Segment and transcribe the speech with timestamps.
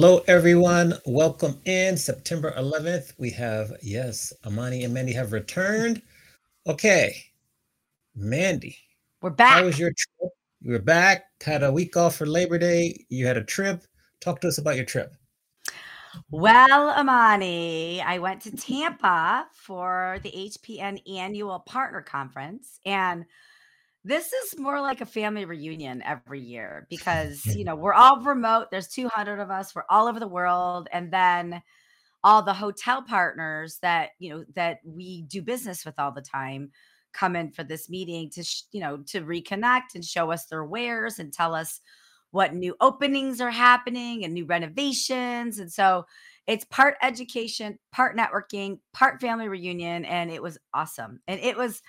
[0.00, 0.94] Hello, everyone.
[1.04, 3.12] Welcome in September 11th.
[3.18, 6.00] We have, yes, Amani and Mandy have returned.
[6.66, 7.22] Okay,
[8.14, 8.78] Mandy.
[9.20, 9.58] We're back.
[9.58, 10.30] How was your trip?
[10.62, 13.04] You were back, had a week off for Labor Day.
[13.10, 13.84] You had a trip.
[14.22, 15.12] Talk to us about your trip.
[16.30, 22.80] Well, Amani, I went to Tampa for the HPN annual partner conference.
[22.86, 23.26] And
[24.04, 28.68] this is more like a family reunion every year because, you know, we're all remote.
[28.70, 29.74] There's 200 of us.
[29.74, 30.88] We're all over the world.
[30.92, 31.62] And then
[32.24, 36.70] all the hotel partners that, you know, that we do business with all the time
[37.12, 40.64] come in for this meeting to, sh- you know, to reconnect and show us their
[40.64, 41.80] wares and tell us
[42.30, 45.58] what new openings are happening and new renovations.
[45.58, 46.06] And so
[46.46, 50.04] it's part education, part networking, part family reunion.
[50.04, 51.20] And it was awesome.
[51.26, 51.82] And it was,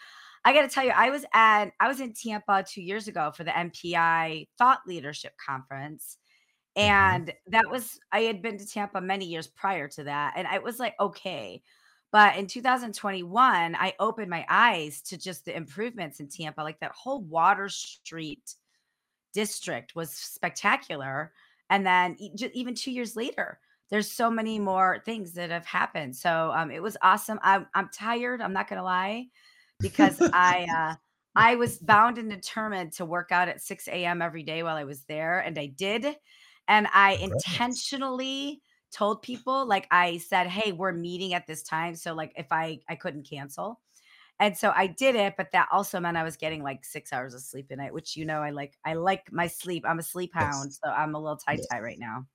[0.43, 3.31] I got to tell you, I was at, I was in Tampa two years ago
[3.35, 6.17] for the MPI Thought Leadership Conference.
[6.81, 10.33] hmm And that was, I had been to Tampa many years prior to that.
[10.37, 11.61] And I was like, okay.
[12.11, 16.91] But in 2021, I opened my eyes to just the improvements in Tampa, like that
[16.93, 18.55] whole Water Street
[19.33, 21.31] district was spectacular.
[21.69, 26.15] And then even two years later, there's so many more things that have happened.
[26.15, 27.39] So um, it was awesome.
[27.43, 28.41] I'm, I'm tired.
[28.41, 29.27] I'm not gonna lie,
[29.81, 30.95] because I uh,
[31.35, 34.21] I was bound and determined to work out at 6 a.m.
[34.21, 36.05] every day while I was there, and I did.
[36.67, 38.61] And I intentionally
[38.91, 42.79] told people, like I said, "Hey, we're meeting at this time." So like if I
[42.89, 43.81] I couldn't cancel.
[44.39, 47.33] And so I did it, but that also meant I was getting like 6 hours
[47.33, 49.85] of sleep a night, which, you know, I like I like my sleep.
[49.87, 50.81] I'm a sleep hound, Yes.
[50.83, 51.69] so I'm a little tight Yes.
[51.71, 52.27] tight right now.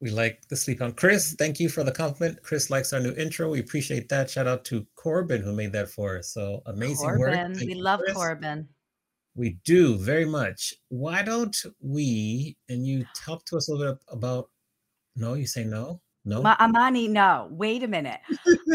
[0.00, 1.34] We like the sleep on Chris.
[1.38, 2.42] Thank you for the compliment.
[2.42, 3.50] Chris likes our new intro.
[3.50, 4.30] We appreciate that.
[4.30, 6.32] Shout out to Corbin who made that for us.
[6.32, 7.34] So amazing work.
[7.34, 8.14] Thank we you, love Chris.
[8.14, 8.66] Corbin.
[9.34, 10.74] We do very much.
[10.88, 14.48] Why don't we and you talk to us a little bit about
[15.16, 16.00] no, you say no?
[16.24, 16.56] Ma No?
[16.60, 18.20] Amani, no, wait a minute.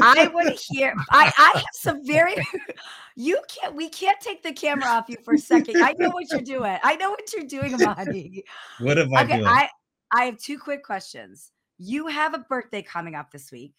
[0.02, 2.36] I want to hear I I have some very
[3.16, 5.82] you can't we can't take the camera off you for a second.
[5.82, 6.78] I know what you're doing.
[6.84, 8.44] I know what you're doing, Amani.
[8.80, 9.48] What am I Okay, doing?
[9.48, 9.70] I
[10.12, 11.52] I have 2 quick questions.
[11.78, 13.76] You have a birthday coming up this week,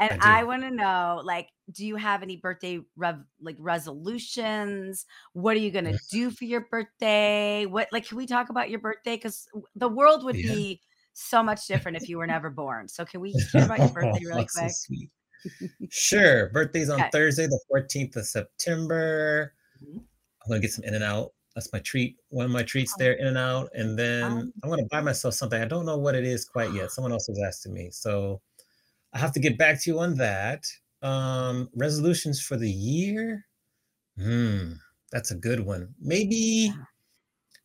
[0.00, 5.06] and I I wanna know, like, do you have any birthday rev like, resolutions?
[5.34, 7.66] What are you gonna do for your birthday?
[7.66, 9.16] What like, can we talk about your birthday?
[9.16, 10.54] Because the world would Yeah.
[10.54, 10.82] be
[11.14, 12.88] so much different if you were never born.
[12.88, 14.72] So can we hear about your birthday really so quick?
[14.72, 15.10] sweet.
[15.90, 16.50] Sure.
[16.50, 17.10] Birthday's on Okay.
[17.10, 19.54] Thursday, the 14th of September.
[19.80, 20.06] Mhm.
[20.44, 21.34] I'm gonna get some In-N-Out.
[21.56, 22.18] That's my treat.
[22.28, 23.70] One of my treats Oh, there, In-N-Out.
[23.74, 25.60] And then um, I'm gonna buy myself something.
[25.60, 26.92] I don't know what it is quite yet.
[26.92, 27.90] Someone else was asking me.
[27.90, 28.42] So
[29.14, 30.66] I have to get back to you on that.
[31.02, 33.46] Um, resolutions for the year.
[34.18, 34.74] Hmm,
[35.10, 35.94] that's a good one.
[36.00, 36.72] Maybe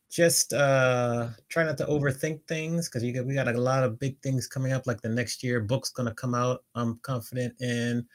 [0.09, 3.97] just uh try not to overthink things because you got we got a lot of
[3.97, 8.05] big things coming up like the next year book's gonna come out i'm confident in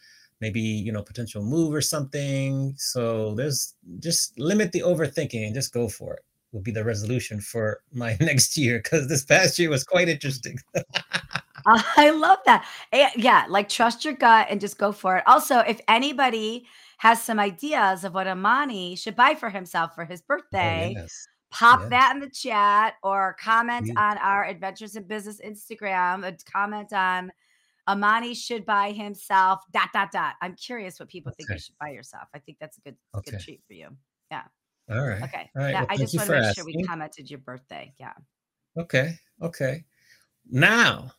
[0.41, 5.73] maybe you know potential move or something so there's just limit the overthinking and just
[5.73, 9.71] go for it will be the resolution for my next year because this past year
[9.71, 10.59] was quite interesting
[11.69, 12.65] I love that.
[13.17, 15.25] Yeah, like, trust your gut and just go for it.
[15.27, 16.65] Also, if anybody
[16.99, 21.27] has some ideas of what Amani should buy for himself for his oh birthday, yes
[21.51, 23.95] pop yes that in the chat or comment please.
[23.97, 27.33] on our Adventures in Business Instagram, comment on
[27.89, 30.35] Amani should buy himself dot dot dot.
[30.43, 32.25] I'm curious what people think you should buy yourself.
[32.35, 33.89] I think that's a good good treat for you.
[34.31, 34.43] Yeah.
[34.91, 35.51] all right Okay.
[35.57, 37.95] all right Yeah, well I just want to make sure we commented your birthday.
[37.99, 38.13] Yeah.
[38.79, 39.85] okay okay
[40.51, 41.11] now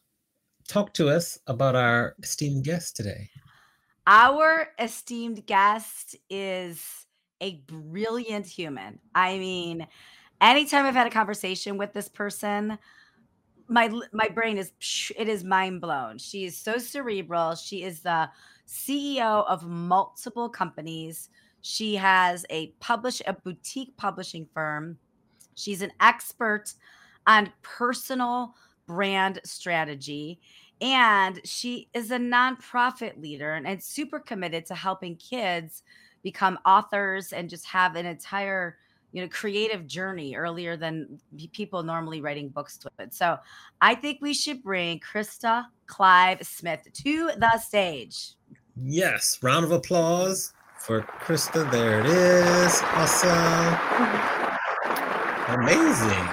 [0.67, 3.29] talk to us about our esteemed guest today
[4.05, 7.05] Our esteemed guest is
[7.41, 8.99] a brilliant human.
[9.13, 9.85] I mean,
[10.41, 12.77] anytime I've had a conversation with this person,
[13.67, 14.71] my my brain is
[15.17, 16.17] it is mind blown.
[16.17, 17.55] She is so cerebral.
[17.55, 18.29] She is the
[18.67, 21.29] CEO of multiple companies.
[21.61, 24.97] She has a publish a boutique publishing firm.
[25.55, 26.73] She's an expert
[27.25, 28.55] on personal
[28.85, 30.39] brand strategy
[30.79, 35.83] and she is a nonprofit leader and, and super committed to helping kids
[36.23, 38.77] become authors and just have an entire
[39.11, 41.19] you know creative journey earlier than
[41.53, 43.37] people normally writing books would so
[43.81, 48.35] i think we should bring krista clive smith to the stage
[48.83, 51.69] Yes, round of applause for Krista.
[51.71, 52.81] There it is.
[52.93, 53.31] Awesome.
[55.59, 56.29] Amazing.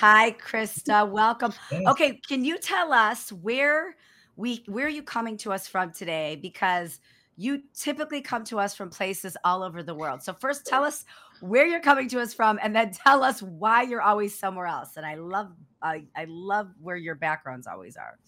[0.00, 1.08] Hi, Krista.
[1.08, 1.52] Welcome.
[1.86, 3.94] Okay, can you tell us where
[4.34, 6.36] we where are you coming to us from today?
[6.42, 6.98] Because
[7.36, 10.22] you typically come to us from places all over the world.
[10.22, 11.04] So first tell us
[11.44, 14.96] where you're coming to us from and then tell us why you're always somewhere else.
[14.96, 15.52] And I love
[15.82, 18.18] I, I love where your backgrounds always are.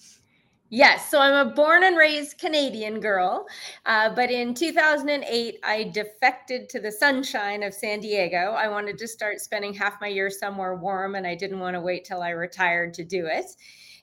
[0.68, 3.46] Yes, so I'm a born and raised Canadian girl,
[3.86, 8.50] uh, but in 2008, I defected to the sunshine of San Diego.
[8.58, 11.80] I wanted to start spending half my year somewhere warm, and I didn't want to
[11.80, 13.46] wait till I retired to do it.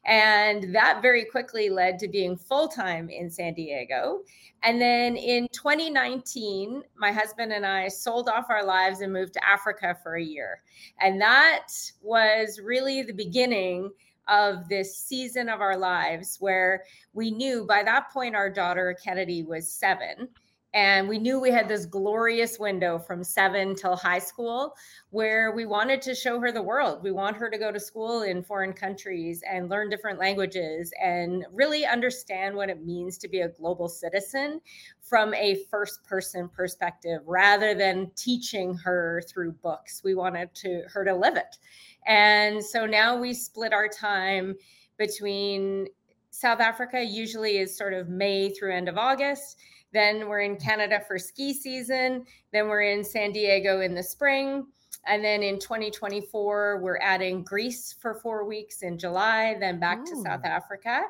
[0.05, 4.21] And that very quickly led to being full time in San Diego.
[4.63, 9.47] And then in 2019, my husband and I sold off our lives and moved to
[9.47, 10.61] Africa for a year.
[10.99, 11.67] And that
[12.01, 13.91] was really the beginning
[14.27, 16.83] of this season of our lives where
[17.13, 20.29] we knew by that point our daughter Kennedy was seven.
[20.73, 24.75] And we knew we had this glorious window from seven till high school
[25.11, 27.03] where we wanted to show her the world.
[27.03, 31.45] We want her to go to school in foreign countries and learn different languages and
[31.53, 34.61] really understand what it means to be a global citizen
[34.99, 40.01] from a first person perspective rather than teaching her through books.
[40.03, 41.55] We wanted to her to live it.
[42.07, 44.55] And so now we split our time
[44.97, 45.87] between
[46.31, 49.59] South Africa, usually is sort of May through end of August.
[49.93, 52.25] Then we're in Canada for ski season.
[52.51, 54.65] Then we're in San Diego in the spring.
[55.05, 60.05] And then in 2024, we're adding Greece for four weeks in July, then back Ooh.
[60.05, 61.03] to South Africa.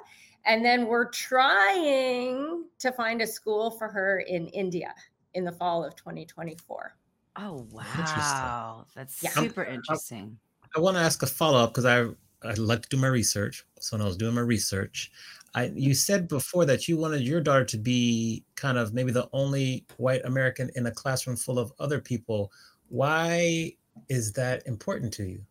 [0.46, 4.94] And then we're trying to find a school for her in India
[5.34, 6.96] in the fall of 2024.
[7.38, 8.86] Oh, wow.
[8.96, 9.30] That's yeah.
[9.30, 10.38] super interesting.
[10.76, 12.08] I want to ask a follow up because I
[12.46, 13.66] I like to do my research.
[13.80, 15.12] So when I was doing my research,
[15.56, 19.30] I you said before that you wanted your daughter to be kind of maybe the
[19.34, 22.52] only white American in a classroom full of other people.
[22.90, 23.74] Why
[24.10, 25.46] is that important to you?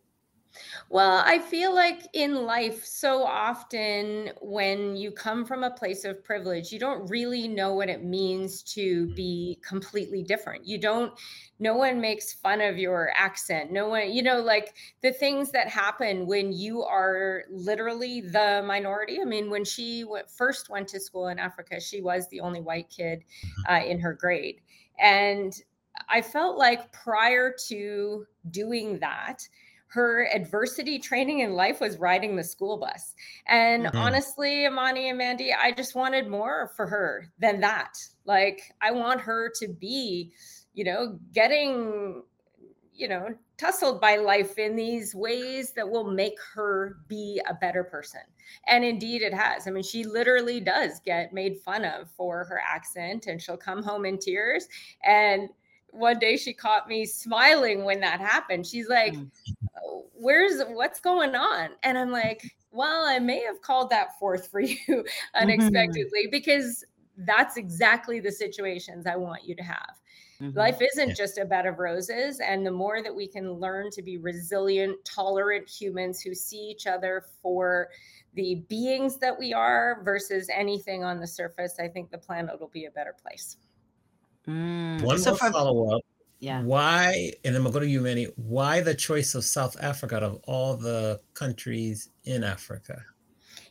[0.88, 6.22] Well, I feel like in life, so often when you come from a place of
[6.22, 10.66] privilege, you don't really know what it means to be completely different.
[10.66, 11.12] You don't,
[11.58, 13.72] no one makes fun of your accent.
[13.72, 19.18] No one, you know, like the things that happen when you are literally the minority.
[19.20, 22.60] I mean, when she went, first went to school in Africa, she was the only
[22.60, 23.74] white kid mm-hmm.
[23.74, 24.60] uh, in her grade.
[24.98, 25.54] And
[26.08, 29.46] I felt like prior to doing that,
[29.92, 33.12] her adversity training in life was riding the school bus.
[33.46, 33.96] And mm-hmm.
[33.98, 37.98] honestly, Amani and Mandy, I just wanted more for her than that.
[38.24, 40.32] Like, I want her to be,
[40.72, 42.22] you know, getting,
[42.94, 47.84] you know, tussled by life in these ways that will make her be a better
[47.84, 48.22] person.
[48.68, 49.68] And indeed, it has.
[49.68, 53.82] I mean, she literally does get made fun of for her accent, and she'll come
[53.82, 54.68] home in tears.
[55.04, 55.50] And
[55.92, 58.66] one day she caught me smiling when that happened.
[58.66, 59.30] She's like, mm
[60.22, 61.70] where's what's going on?
[61.82, 65.02] And I'm like, well, I may have called that forth for you mm-hmm.
[65.34, 66.30] unexpectedly mm-hmm.
[66.30, 66.84] because
[67.18, 69.90] that's exactly the situations I want you to have.
[70.40, 70.58] Mm-hmm.
[70.58, 71.14] Life isn't yeah.
[71.14, 72.40] just a bed of roses.
[72.40, 76.86] And the more that we can learn to be resilient, tolerant humans who see each
[76.86, 77.88] other for
[78.34, 82.70] the beings that we are versus anything on the surface, I think the planet will
[82.72, 83.58] be a better place.
[84.48, 85.02] Mm.
[85.02, 86.02] One so more follow up.
[86.40, 86.62] Yeah.
[86.62, 90.16] Why, and I'm going to go to you, Manny, why the choice of South Africa
[90.16, 93.00] out of all the countries in Africa?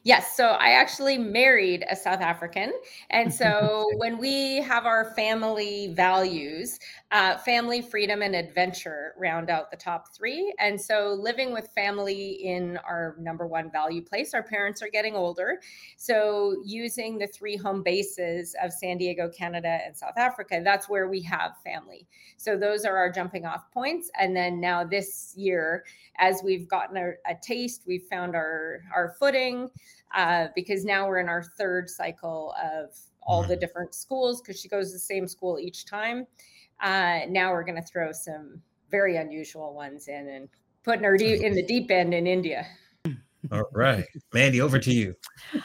[0.04, 0.36] Yes.
[0.36, 2.74] So I actually married a South African.
[3.12, 6.80] And so when we have our family values,
[7.12, 10.54] uh, family, freedom, and adventure round out the top three.
[10.60, 15.16] And so living with family in our number one value place, our parents are getting
[15.16, 15.60] older.
[15.98, 21.10] So using the three home bases of San Diego, Canada, and South Africa, that's where
[21.10, 22.08] we have family.
[22.38, 24.10] So those are our jumping off points.
[24.20, 25.84] And then now this year,
[26.18, 29.70] as we've gotten a, a taste, we've found our, our footing
[30.16, 34.68] uh, because now we're in our third cycle of all the different schools because she
[34.68, 36.26] goes to the same school each time.
[36.82, 40.50] Uh, now we're going to throw some very unusual ones in and
[40.84, 42.66] putting her in the deep end in India.
[43.52, 45.16] All right, Mandy, over to you.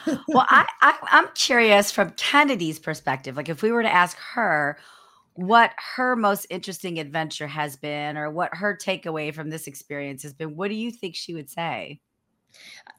[0.05, 3.37] well, I, I I'm curious from Kennedy's perspective.
[3.37, 4.79] Like, if we were to ask her
[5.35, 10.33] what her most interesting adventure has been, or what her takeaway from this experience has
[10.33, 11.99] been, what do you think she would say?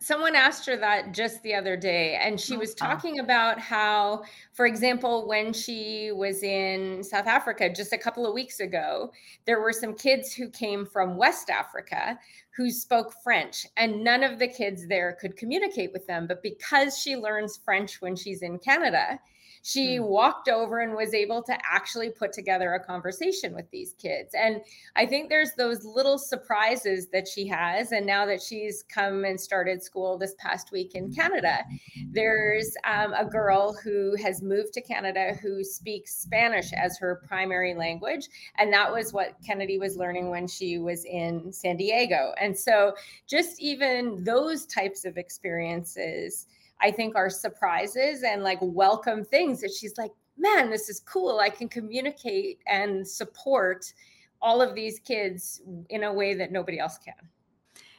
[0.00, 4.23] Someone asked her that just the other day, and she oh, was talking about how,
[4.52, 9.12] for example, when she was in South Africa just a couple of weeks ago,
[9.45, 12.19] there were some kids who came from West Africa
[12.57, 16.26] who spoke French, and none of the kids there could communicate with them.
[16.26, 19.19] But because she learns French when she's in Canada,
[19.62, 20.06] She mm.
[20.06, 24.34] walked over and was able to actually put together a conversation with these kids.
[24.34, 24.60] And
[24.96, 27.92] I think there's those little surprises that she has.
[27.92, 31.64] And now that she's come and started school this past week in Canada,
[32.10, 37.74] there's um, a girl who has moved to Canada who speaks Spanish as her primary
[37.74, 38.28] language.
[38.58, 42.32] And that was what Kennedy was learning when she was in San Diego.
[42.40, 42.94] And so
[43.26, 46.46] just even those types of experiences
[46.80, 51.40] I think are surprises and like welcome things that she's like, man, this is cool.
[51.40, 53.92] I can communicate and support
[54.40, 57.14] all of these kids in a way that nobody else can.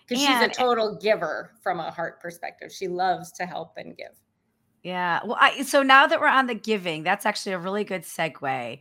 [0.07, 2.71] Because she's a total giver from a heart perspective.
[2.71, 4.13] She loves to help and give.
[4.81, 5.19] Yeah.
[5.23, 8.79] Well, I, so now that we're on the giving, that's actually a really good segue.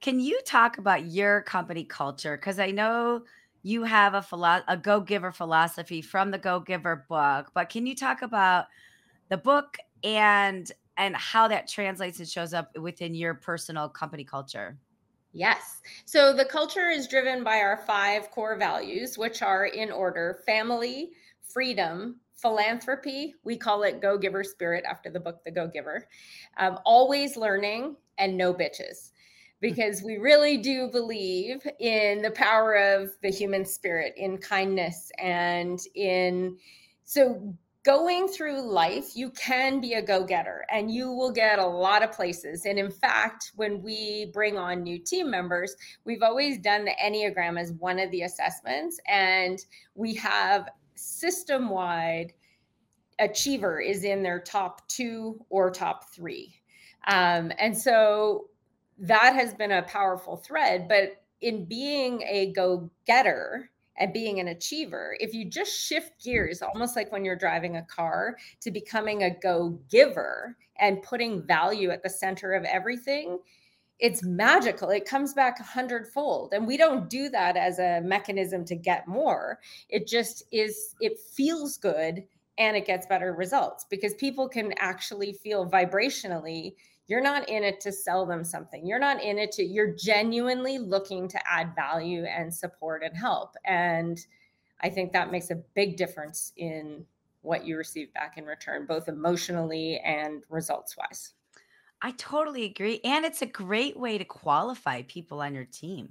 [0.00, 2.36] Can you talk about your company culture?
[2.36, 3.22] Because I know
[3.62, 7.86] you have a philo- a go giver philosophy from the Go Giver book, but can
[7.86, 8.66] you talk about
[9.28, 14.78] the book and and how that translates and shows up within your personal company culture.
[15.32, 15.82] Yes.
[16.04, 21.10] So the culture is driven by our five core values, which are in order family,
[21.42, 23.34] freedom, philanthropy.
[23.42, 26.06] We call it Go Giver Spirit after the book, The Go Giver.
[26.58, 29.10] Um, always learning and no bitches.
[29.60, 35.80] Because we really do believe in the power of the human spirit, in kindness, and
[35.94, 36.58] in
[37.04, 41.66] so going through life, you can be a go getter and you will get a
[41.66, 42.64] lot of places.
[42.64, 47.60] And in fact, when we bring on new team members, we've always done the Enneagram
[47.60, 48.98] as one of the assessments.
[49.06, 49.64] And
[49.94, 52.32] we have system wide
[53.18, 56.54] achiever is in their top two or top three.
[57.06, 58.46] Um, and so
[58.98, 60.88] that has been a powerful thread.
[60.88, 66.62] But in being a go getter, and being an achiever, if you just shift gears,
[66.62, 71.90] almost like when you're driving a car, to becoming a go giver and putting value
[71.90, 73.38] at the center of everything,
[74.00, 74.90] it's magical.
[74.90, 76.52] It comes back a hundredfold.
[76.52, 79.60] And we don't do that as a mechanism to get more.
[79.88, 82.24] It just is, it feels good
[82.58, 86.74] and it gets better results because people can actually feel vibrationally
[87.06, 88.86] you're not in it to sell them something.
[88.86, 93.54] You're not in it to, you're genuinely looking to add value and support and help.
[93.64, 94.24] And
[94.80, 97.04] I think that makes a big difference in
[97.42, 101.34] what you receive back in return, both emotionally and results wise.
[102.00, 103.00] I totally agree.
[103.04, 106.10] And it's a great way to qualify people on your team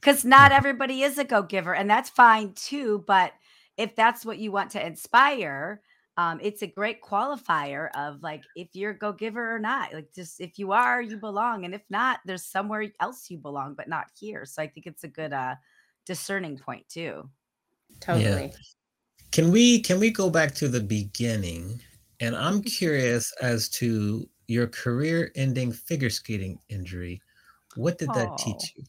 [0.00, 3.04] because not everybody is a go giver, and that's fine too.
[3.06, 3.32] But
[3.76, 5.82] if that's what you want to inspire,
[6.16, 9.92] um, it's a great qualifier of like if you're a go giver or not.
[9.92, 13.74] Like just if you are, you belong, and if not, there's somewhere else you belong,
[13.74, 14.44] but not here.
[14.44, 15.56] So I think it's a good uh,
[16.06, 17.28] discerning point too.
[18.00, 18.24] Totally.
[18.24, 18.50] Yeah.
[19.32, 21.80] Can we can we go back to the beginning?
[22.20, 22.68] And I'm mm-hmm.
[22.68, 27.20] curious as to your career-ending figure skating injury.
[27.76, 28.84] What did that teach you?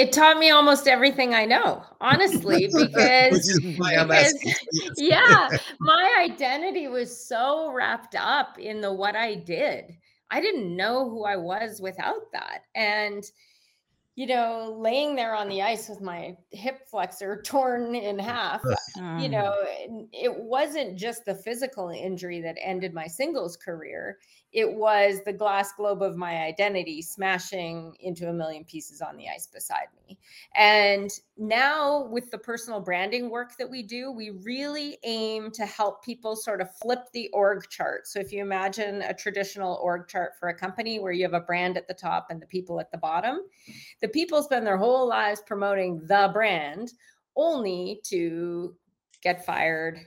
[0.00, 4.32] It taught me almost everything I know, honestly, because, because
[4.96, 9.92] yeah, my identity was so wrapped up in the what I did.
[10.30, 12.62] I didn't know who I was without that.
[12.74, 13.24] And
[14.16, 19.02] you know, laying there on the ice with my hip flexor torn in half, you
[19.02, 19.30] mm.
[19.30, 19.54] know,
[20.12, 24.18] it wasn't just the physical injury that ended my singles career
[24.52, 29.28] it was the glass globe of my identity smashing into a million pieces on the
[29.28, 30.18] ice beside me.
[30.56, 36.04] And now, with the personal branding work that we do, we really aim to help
[36.04, 38.08] people sort of flip the org chart.
[38.08, 41.40] So, if you imagine a traditional org chart for a company where you have a
[41.40, 43.42] brand at the top and the people at the bottom,
[44.00, 46.92] the people spend their whole lives promoting the brand
[47.36, 48.74] only to
[49.22, 50.00] get fired,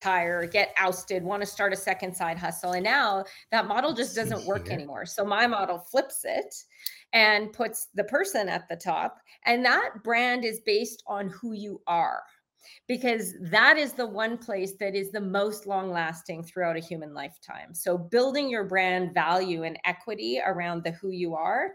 [0.00, 2.72] retire, get ousted, want to start a second side hustle.
[2.72, 5.04] And now that model just doesn't work anymore.
[5.06, 6.54] So my model flips it
[7.12, 9.18] and puts the person at the top.
[9.44, 12.22] And that brand is based on who you are
[12.86, 17.12] because that is the one place that is the most long lasting throughout a human
[17.14, 17.74] lifetime.
[17.74, 21.72] So building your brand value and equity around the who you are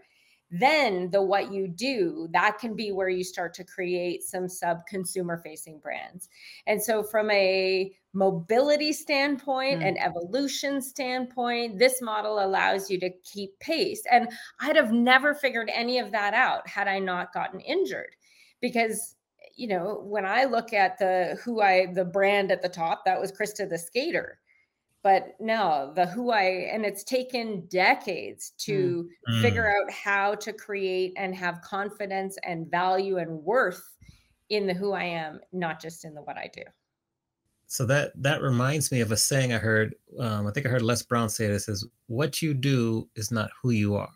[0.50, 4.78] then the what you do that can be where you start to create some sub
[4.86, 6.28] consumer facing brands
[6.66, 9.86] and so from a mobility standpoint mm.
[9.86, 14.02] and evolution standpoint this model allows you to keep pace.
[14.10, 14.28] And
[14.60, 18.16] i'd have never figured any of that out had i not gotten injured.
[18.60, 19.16] Because
[19.54, 23.20] you know when i look at the who i the brand at the top that
[23.20, 24.38] was krista the skater.
[25.02, 29.42] But no the who i and it's taken decades to mm.
[29.42, 33.84] figure out how to create and have confidence and value and worth
[34.48, 36.62] in the who i am not just in the what i do
[37.68, 39.94] So that that reminds me of a saying I heard.
[40.18, 43.50] Um, I think I heard Les Brown say this: "Is what you do is not
[43.60, 44.14] who you are."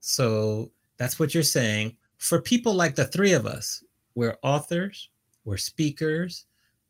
[0.00, 1.96] So that's what you're saying.
[2.18, 3.82] For people like the three of us,
[4.14, 5.10] we're authors,
[5.44, 6.46] we're speakers,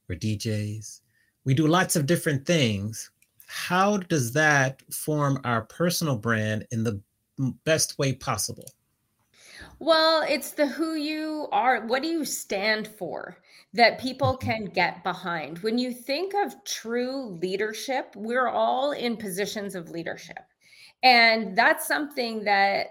[0.09, 1.01] we're DJs.
[1.45, 3.11] We do lots of different things.
[3.47, 7.01] How does that form our personal brand in the
[7.65, 8.71] best way possible?
[9.81, 11.87] Well, it's the who you are.
[11.87, 13.39] What do you stand for
[13.73, 14.41] that people Mhm.
[14.41, 15.59] can get behind?
[15.61, 20.39] When you think of true leadership, we're all in positions of leadership.
[21.03, 22.89] And that's something that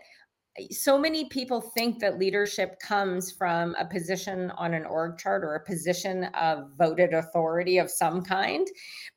[0.72, 5.56] so many people think that leadership comes from a position on an org chart or
[5.56, 8.68] a position of voted authority of some kind.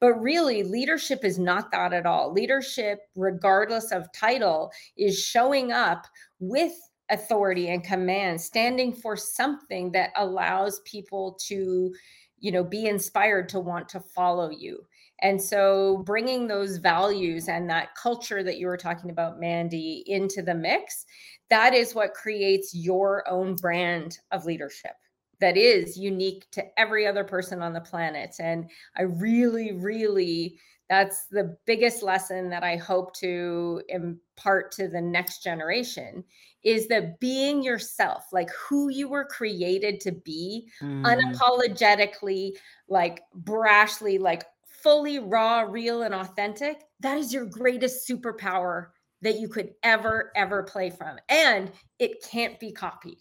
[0.00, 2.33] But really, leadership is not that at all.
[2.33, 6.07] Leadership, regardless of title, is showing up
[6.41, 6.75] with
[7.11, 11.95] authority and command, standing for something that allows people to
[12.38, 14.83] you know be inspired to want to follow you
[15.21, 20.40] and so bringing those values and that culture that you were talking about mandy into
[20.40, 21.05] the mix
[21.50, 24.95] that is what creates your own brand of leadership
[25.40, 28.37] that is unique to every other person on the planet.
[28.38, 30.59] And I really, really,
[30.91, 36.25] that's the biggest lesson that I hope to impart to the next generation
[36.65, 41.43] is that being yourself, like who you were created to be, Mhm.
[41.43, 42.53] unapologetically,
[42.89, 48.91] like brashly, like fully raw, real, and authentic, that is your greatest superpower
[49.23, 51.19] that you could ever, ever play from.
[51.29, 53.21] And it can't be copied.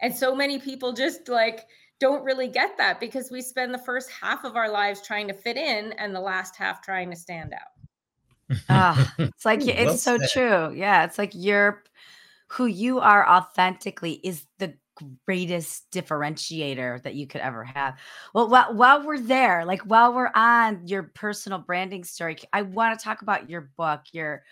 [0.00, 1.66] And so many people just like
[2.02, 5.32] don't really get that because we spend the first half of our lives trying to
[5.32, 8.58] fit in and the last half trying to stand out.
[8.68, 10.28] Ah, it's like Ooh, well it's so said.
[10.30, 10.74] true.
[10.74, 11.84] Yeah, it's like you're
[12.48, 14.74] who you are authentically is the
[15.24, 17.96] greatest differentiator that you could ever have.
[18.34, 22.98] Well, while, while we're there, like while we're on your personal branding story, I want
[22.98, 24.42] to talk about your book, your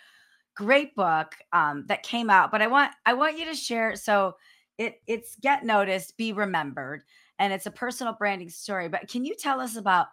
[0.55, 2.49] great book um, that came out.
[2.49, 3.97] But I want I want you to share.
[3.97, 4.37] So
[4.77, 7.03] it it's Get Noticed, Be Remembered,
[7.39, 8.89] and it's a personal branding story.
[8.89, 10.07] But can you tell us about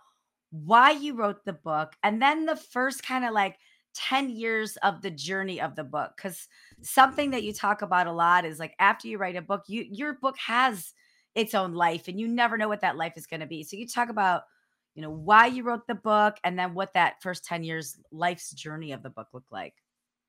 [0.51, 3.59] why you wrote the book and then the first kind of like
[3.95, 6.49] 10 years of the journey of the book because
[6.83, 9.85] something that you talk about a lot is like after you write a book you
[9.91, 10.93] your book has
[11.35, 13.77] its own life and you never know what that life is going to be so
[13.77, 14.43] you talk about
[14.95, 18.53] you know why you wrote the book and then what that first 10 years life's
[18.53, 19.75] journey of the book looked like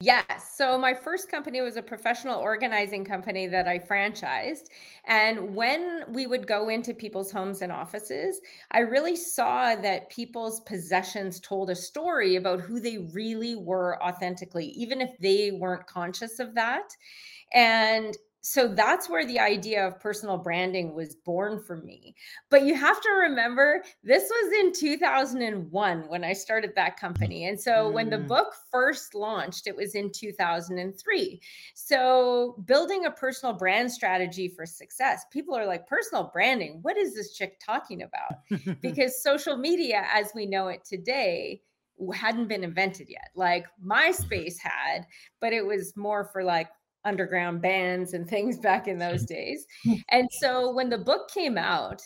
[0.02, 0.56] Yes.
[0.56, 4.68] So my first company was a professional organizing company that I franchised.
[5.06, 8.40] And when we would go into people's homes and offices,
[8.72, 14.68] I really saw that people's possessions told a story about who they really were authentically,
[14.68, 16.96] even if they weren't conscious of that.
[17.54, 22.15] And so that's where the idea of personal branding was born for me.
[22.49, 27.45] But you have to remember, this was in 2001 when I started that company.
[27.47, 31.41] And so when the Mm, book first launched, it was in 2003.
[31.73, 37.13] So building a personal brand strategy for success, people are like, personal branding, what is
[37.15, 38.36] this chick talking about?
[38.82, 41.62] Because social media, as we know it today,
[42.15, 43.30] hadn't been invented yet.
[43.36, 45.06] Like MySpace had,
[45.41, 46.69] but it was more for like
[47.06, 49.66] underground bands and things back in those days.
[50.10, 52.02] And so when the book came out,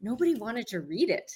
[0.00, 1.30] nobody wanted to read it.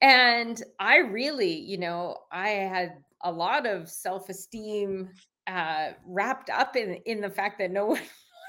[0.00, 5.08] And I really, you know, I had a lot of self-esteem
[5.48, 8.00] uh wrapped up in in the fact that no one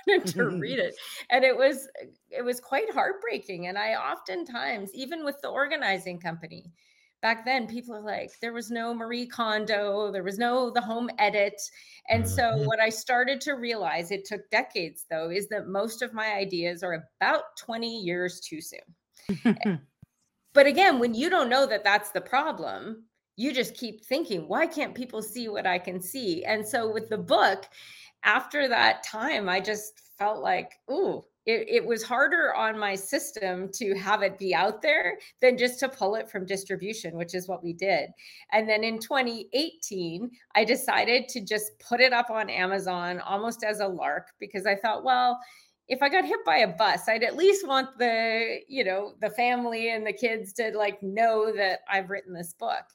[0.07, 0.95] wanted to read it.
[1.29, 1.87] And it was
[2.29, 3.67] it was quite heartbreaking.
[3.67, 6.71] And I oftentimes, even with the organizing company,
[7.23, 11.09] back then people are like there was no marie kondo there was no the home
[11.19, 11.59] edit.
[12.09, 12.65] And so Mhm.
[12.65, 16.83] what i started to realize it took decades though is that most of my ideas
[16.83, 18.95] are about 20 years too soon.
[20.53, 24.67] But again when you don't know that that's the problem you just keep thinking why
[24.67, 26.43] can't people see what i can see?
[26.45, 27.65] And so with the book
[28.23, 33.69] after that time i just felt like ooh it, it was harder on my system
[33.73, 37.47] to have it be out there than just to pull it from distribution which is
[37.47, 38.09] what we did
[38.51, 43.79] and then in 2018 i decided to just put it up on amazon almost as
[43.79, 45.39] a lark because i thought well
[45.89, 49.29] if I got hit by a bus, I'd at least want the, you know, the
[49.29, 52.85] family and the kids to like know that I've written this book.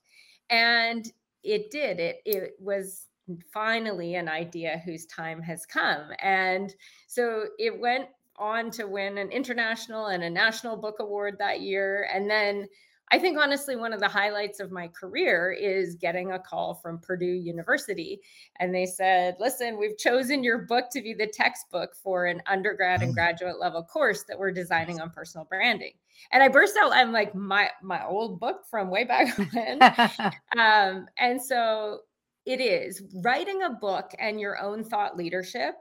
[0.48, 1.06] And
[1.44, 2.00] it did.
[2.00, 3.06] It it was
[3.52, 6.10] finally an idea whose time has come.
[6.20, 6.74] And
[7.06, 8.06] so it went
[8.38, 12.08] on to win an international and a national book award that year.
[12.12, 12.68] And then
[13.10, 16.98] I think honestly, one of the highlights of my career is getting a call from
[16.98, 18.20] Purdue University.
[18.58, 23.02] And they said, listen, we've chosen your book to be the textbook for an undergrad
[23.02, 23.14] and oh.
[23.14, 25.92] graduate level course that we're designing on personal branding.
[26.32, 29.82] And I burst out, I'm like, my my old book from way back when.
[30.58, 32.00] um, and so
[32.44, 35.74] it is writing a book and your own thought leadership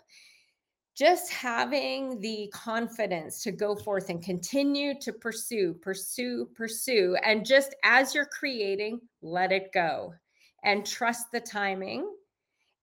[0.97, 7.15] just having the confidence to go forth and continue to pursue, pursue, pursue.
[7.23, 10.15] And just as you're creating, let it go
[10.63, 12.11] and trust the timing.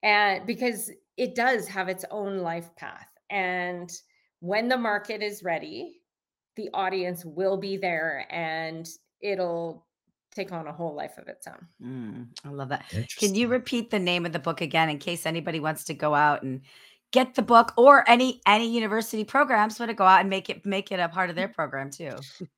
[0.04, 3.08] And because it does have its own life path.
[3.30, 3.90] And
[4.38, 6.00] when the market is ready,
[6.54, 8.88] the audience will be there and
[9.20, 9.86] it'll
[10.32, 11.66] take on a whole life of its own.
[11.82, 12.84] Mm, I love that.
[13.18, 16.14] Can you repeat the name of the book again in case anybody wants to go
[16.14, 16.60] out and
[17.14, 20.66] get the book or any any university programs want to go out and make it
[20.66, 22.10] make it a part of their program too.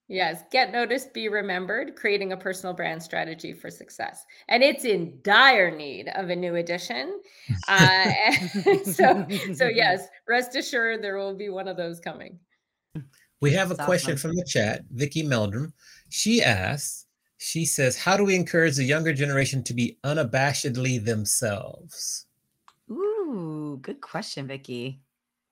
[0.09, 4.25] Yes get noticed be remembered creating a personal brand strategy for success.
[4.49, 7.21] And it's in dire need of a new edition
[7.69, 8.11] uh,
[8.85, 12.39] so so yes rest assured there will be one of those coming.
[13.43, 14.31] We have a That's question awesome.
[14.31, 15.75] from the chat vicky meldrum.
[16.09, 17.05] She asks
[17.37, 22.26] she says how do we encourage the younger generation to be unabashedly themselves
[23.27, 25.03] Ooh, good question, Vicky.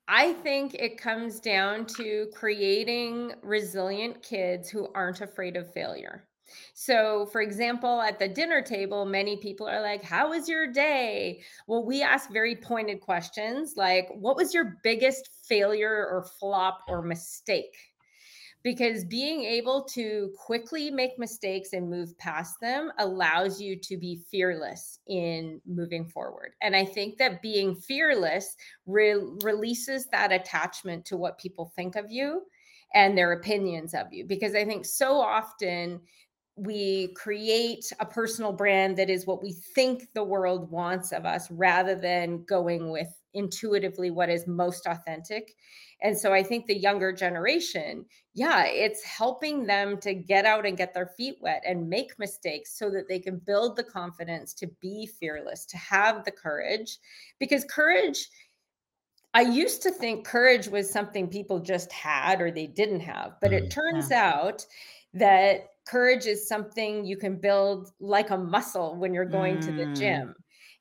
[0.07, 6.29] I think it comes down to creating resilient kids who aren't afraid of failure.
[6.75, 11.43] So, for example, at the dinner table, many people are like, How was your day?
[11.67, 17.03] Well, we ask very pointed questions like, What was your biggest failure or flop or
[17.03, 17.75] mistake?
[18.65, 24.25] Because being able to quickly make mistakes and move past them allows you to be
[24.31, 26.53] fearless in moving forward.
[26.63, 32.11] And I think that being fearless re- releases that attachment to what people think of
[32.11, 32.43] you
[32.95, 34.25] and their opinions of you.
[34.25, 36.01] Because I think so often
[36.57, 41.51] we create a personal brand that is what we think the world wants of us
[41.51, 45.55] rather than going with intuitively what is most authentic
[46.05, 50.77] and so I think the younger generation, yeah, it's helping them to get out and
[50.77, 54.67] get their feet wet and make mistakes so that they can build the confidence to
[54.83, 56.99] be fearless, to have the courage.
[57.41, 58.29] Because courage,
[59.33, 63.55] I used to think courage was something people just had or they didn't have, but
[63.55, 64.31] it mm, turns yeah.
[64.35, 64.67] out
[65.15, 69.65] that courage is something you can build like a muscle when you're going mm.
[69.65, 69.97] to the mm.
[69.97, 70.35] gym.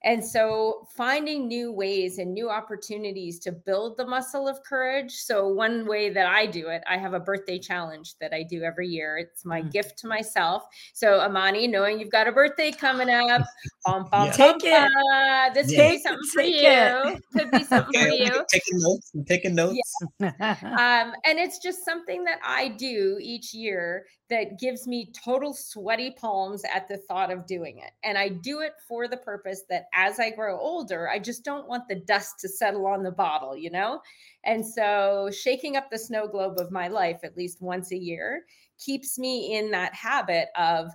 [0.04, 5.14] And so finding new ways and new opportunities to build the muscle of courage.
[5.14, 8.64] So, one way that I do it, I have a birthday challenge that I do
[8.64, 9.18] every year.
[9.18, 9.72] It's my mm.
[9.72, 10.64] gift to myself.
[10.94, 13.44] So, Amani, knowing you've got a birthday coming up,
[13.86, 14.32] bum, bum, yeah.
[14.34, 15.54] take it.
[15.54, 15.90] this yeah.
[15.90, 17.14] could be something for you.
[17.14, 17.22] It.
[17.38, 18.46] Could be something okay, for you.
[18.52, 19.80] Taking notes and taking notes.
[20.20, 20.58] Yeah.
[20.62, 26.12] um, and it's just something that I do each year that gives me total sweaty
[26.12, 27.92] palms at the thought of doing it.
[28.04, 31.68] And I do it for the purpose that as I grow older, I just don't
[31.68, 34.02] want the dust to settle on the bottle, you know?
[34.44, 38.44] And so shaking up the snow globe of my life at least once a year
[38.78, 40.90] keeps me in that habit of,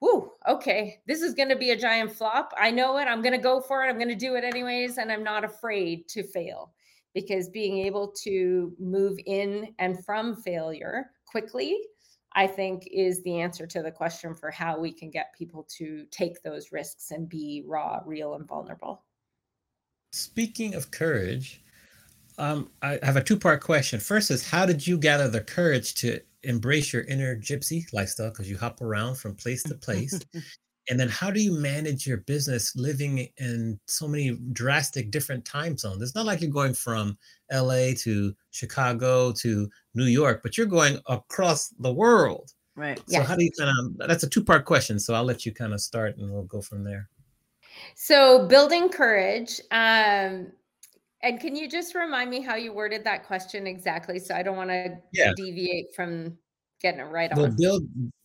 [0.00, 2.52] whoo, okay, this is going to be a giant flop.
[2.58, 3.06] I know it.
[3.06, 3.88] I'm going to go for it.
[3.88, 4.98] I'm going to do it anyways.
[4.98, 6.72] And I'm not afraid to fail
[7.14, 11.78] because being able to move in and from failure quickly
[12.34, 16.06] I think is the answer to the question for how we can get people to
[16.10, 19.02] take those risks and be raw, real, and vulnerable.
[20.12, 21.62] Speaking of courage,
[22.38, 24.00] um, I have a two part question.
[24.00, 28.30] First is how did you gather the courage to embrace your inner gypsy lifestyle?
[28.30, 30.18] Because you hop around from place to place.
[30.88, 35.76] And then how do you manage your business living in so many drastic different time
[35.76, 36.02] zones?
[36.02, 37.16] It's not like you're going from
[37.52, 42.52] la to chicago to new york but you're going across the world.
[42.74, 43.28] Right so yes.
[43.28, 45.74] how do you kind of that's a two part question so i'll let you kind
[45.74, 47.08] of start and we'll go from there.
[47.94, 50.50] So building courage um
[51.24, 54.18] and can you just remind me how you worded that question exactly?
[54.18, 55.32] So i don't want to yeah.
[55.36, 56.38] deviate from
[56.80, 57.54] getting it right on.
[57.56, 57.84] build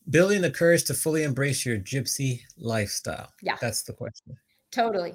[0.09, 3.31] building the courage to fully embrace your gypsy lifestyle.
[3.41, 3.57] Yeah.
[3.59, 4.37] That's the question.
[4.71, 5.13] Totally.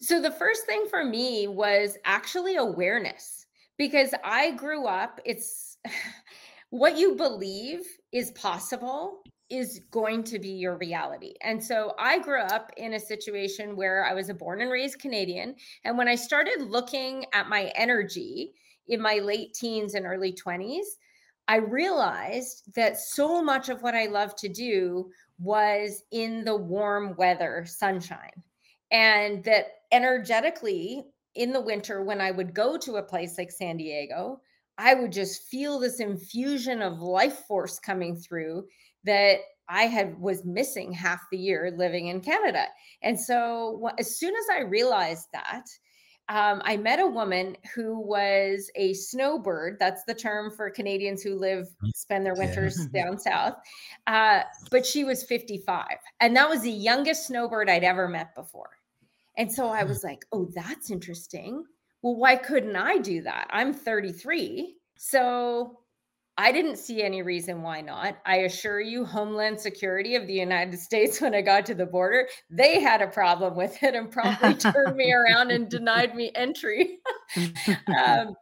[0.00, 5.76] So the first thing for me was actually awareness because I grew up, it's
[6.70, 7.80] what you believe
[8.12, 11.34] is possible is going to be your reality.
[11.42, 15.00] And so I grew up in a situation where I was a born and raised
[15.00, 15.56] Canadian.
[15.84, 18.52] And when I started looking at my energy
[18.86, 20.84] in my late teens and early 20s,
[21.50, 25.10] I realized that so much of what I love to do
[25.40, 28.44] was in the warm weather, sunshine.
[28.92, 31.02] And that energetically
[31.34, 34.40] in the winter, when I would go to a place like San Diego,
[34.78, 38.68] I would just feel this infusion of life force coming through
[39.02, 42.66] that I had was missing half the year living in Canada.
[43.02, 45.66] And so as soon as I realized that,
[46.30, 49.78] um, I met a woman who was a snowbird.
[49.80, 53.02] That's the term for Canadians who live, mm, spend their winters yeah.
[53.04, 53.54] down south.
[54.06, 55.86] Uh, but she was 55.
[56.20, 58.70] And that was the youngest snowbird I'd ever met before.
[59.36, 59.88] And so I hmm.
[59.88, 61.64] was like, oh, that's interesting.
[62.02, 63.48] Well, why couldn't I do that?
[63.50, 64.76] I'm 33.
[64.96, 65.79] So
[66.40, 68.16] I didn't see any reason why not.
[68.24, 72.28] I assure you, Homeland Security of the United States, when I got to the border,
[72.48, 77.00] they had a problem with it and promptly turned me around and denied me entry.
[77.88, 78.34] um,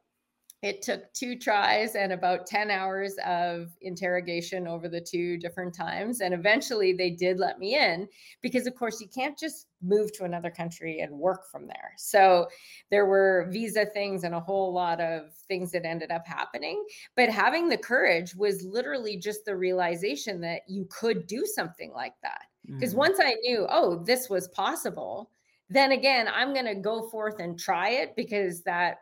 [0.62, 6.20] it took two tries and about 10 hours of interrogation over the two different times.
[6.20, 8.08] And eventually they did let me in
[8.42, 11.92] because, of course, you can't just move to another country and work from there.
[11.96, 12.48] So
[12.90, 16.84] there were visa things and a whole lot of things that ended up happening.
[17.14, 22.14] But having the courage was literally just the realization that you could do something like
[22.24, 22.42] that.
[22.66, 22.98] Because mm-hmm.
[22.98, 25.30] once I knew, oh, this was possible,
[25.70, 28.96] then again, I'm going to go forth and try it because that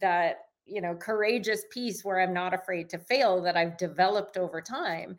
[0.00, 4.60] that you know courageous piece where i'm not afraid to fail that i've developed over
[4.60, 5.16] time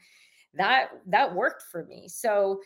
[0.56, 2.08] that that worked for me.
[2.08, 2.62] So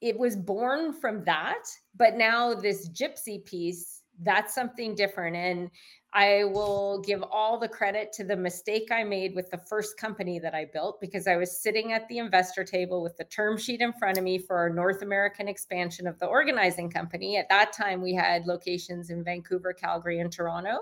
[0.00, 1.64] it was born from that
[1.96, 5.70] but now this gypsy piece that's something different and
[6.12, 10.38] i will give all the credit to the mistake i made with the first company
[10.38, 13.80] that i built because i was sitting at the investor table with the term sheet
[13.80, 17.36] in front of me for our north american expansion of the organizing company.
[17.36, 20.78] At that time we had locations in vancouver calgary and toronto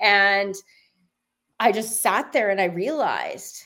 [0.00, 0.54] and
[1.58, 3.62] I just sat there and I realized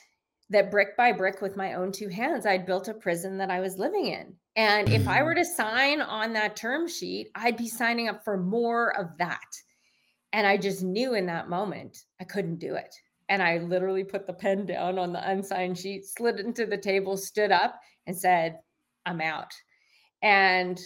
[0.50, 3.60] that brick by brick with my own two hands, I'd built a prison that I
[3.60, 4.34] was living in.
[4.56, 5.38] And if I were mm.
[5.38, 9.38] to sign on that term sheet, I'd be signing up for more of that.
[10.32, 12.94] And I just knew in that moment I couldn't do it.
[13.28, 17.16] And I literally put the pen down on the unsigned sheet, slid into the table,
[17.16, 18.58] stood up, and said,
[19.06, 19.52] I'm out.
[20.22, 20.80] And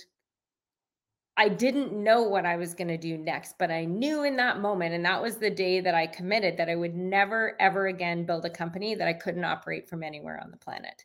[1.41, 4.59] I didn't know what I was going to do next, but I knew in that
[4.61, 8.27] moment, and that was the day that I committed that I would never, ever again
[8.27, 11.05] build a company that I couldn't operate from anywhere on the planet.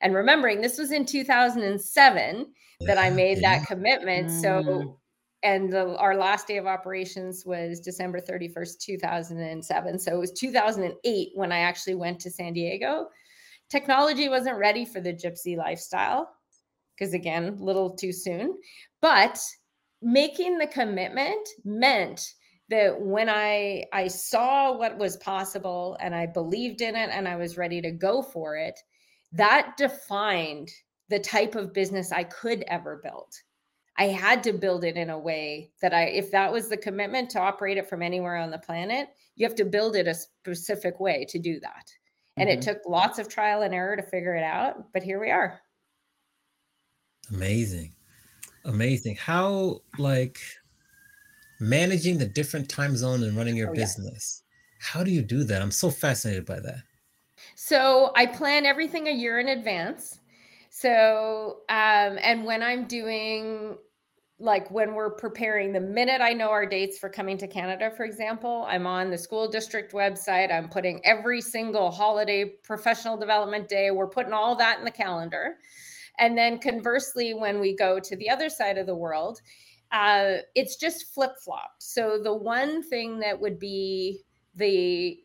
[0.00, 2.46] And remembering this was in 2007
[2.80, 4.30] that I made that commitment.
[4.30, 4.40] Mm.
[4.40, 4.98] So,
[5.42, 9.98] and the, our last day of operations was December 31st, 2007.
[9.98, 13.08] So it was 2008 when I actually went to San Diego.
[13.68, 16.30] Technology wasn't ready for the gypsy lifestyle
[16.96, 18.56] because, again, a little too soon.
[19.02, 19.38] But
[20.02, 22.34] making the commitment meant
[22.68, 27.36] that when I I saw what was possible and I believed in it and I
[27.36, 28.78] was ready to go for it,
[29.32, 30.70] that defined
[31.08, 33.32] the type of business I could ever build.
[33.98, 37.30] I had to build it in a way that I if that was the commitment
[37.30, 41.00] to operate it from anywhere on the planet, you have to build it a specific
[41.00, 41.90] way to do that.
[42.36, 42.58] And mm-hmm.
[42.58, 45.60] it took lots of trial and error to figure it out, but here we are.
[47.30, 47.95] Amazing.
[48.66, 49.16] Amazing.
[49.16, 50.38] How like
[51.60, 54.42] managing the different time zones and running your oh, business.
[54.42, 54.86] Yeah.
[54.92, 55.62] How do you do that?
[55.62, 56.82] I'm so fascinated by that.
[57.54, 60.18] So I plan everything a year in advance.
[60.70, 63.76] So um and when I'm doing
[64.38, 68.04] like when we're preparing the minute I know our dates for coming to Canada, for
[68.04, 70.52] example, I'm on the school district website.
[70.52, 75.56] I'm putting every single holiday, professional development day, we're putting all that in the calendar.
[76.18, 79.40] And then conversely, when we go to the other side of the world,
[79.92, 81.82] uh, it's just flip flopped.
[81.82, 84.22] So the one thing that would be
[84.54, 85.18] the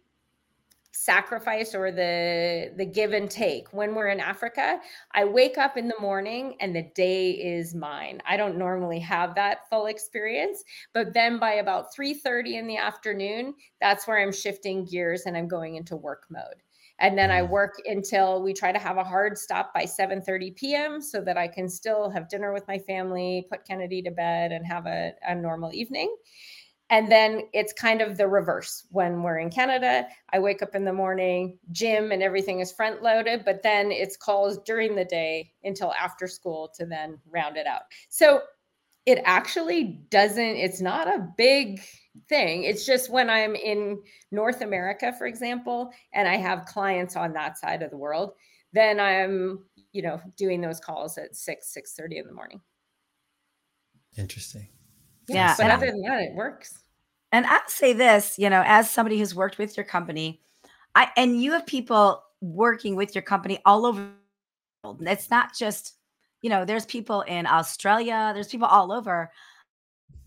[0.93, 4.77] sacrifice or the the give and take when we're in africa
[5.13, 9.34] i wake up in the morning and the day is mine i don't normally have
[9.34, 14.84] that full experience but then by about 3:30 in the afternoon that's where i'm shifting
[14.84, 16.62] gears and i'm going into work mode
[17.01, 17.49] and then I mm.
[17.49, 21.01] work until we try to have a hard stop by 7:30 p.m.
[21.01, 24.65] so that I can still have dinner with my family, put Kennedy to bed, and
[24.65, 26.15] have a, a normal evening.
[26.91, 30.07] And then it's kind of the reverse when we're in Canada.
[30.33, 34.17] I wake up in the morning, gym and everything is front loaded, but then it's
[34.17, 37.83] calls during the day until after school to then round it out.
[38.09, 38.41] So
[39.05, 41.81] it actually doesn't, it's not a big
[42.28, 42.63] thing.
[42.63, 47.58] It's just when I'm in North America, for example, and I have clients on that
[47.58, 48.34] side of the world,
[48.74, 52.62] then I'm, you know, doing those calls at 6, 6 30 in the morning.
[54.17, 54.67] Interesting.
[55.28, 55.56] Yeah.
[55.58, 56.84] But other than that, it works.
[57.32, 60.41] And I'll say this, you know, as somebody who's worked with your company,
[60.95, 65.02] I and you have people working with your company all over the world.
[65.04, 65.93] it's not just,
[66.41, 69.32] you know, there's people in Australia, there's people all over.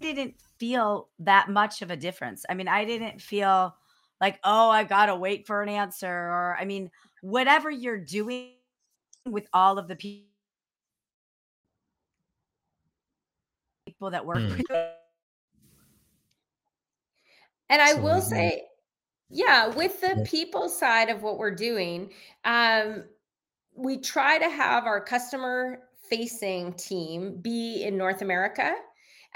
[0.00, 2.44] I didn't feel that much of a difference.
[2.48, 3.74] I mean, I didn't feel
[4.20, 6.08] like, oh, I got to wait for an answer.
[6.08, 6.90] Or, I mean,
[7.22, 8.54] whatever you're doing,
[9.26, 10.26] with all of the people
[14.10, 14.50] that work Mm.
[14.50, 14.76] with you.
[17.70, 18.66] And I So will say,
[19.30, 22.12] yeah, with the people side of what we're doing,
[22.44, 23.04] um,
[23.74, 28.74] we try to have our customer facing team be in North America.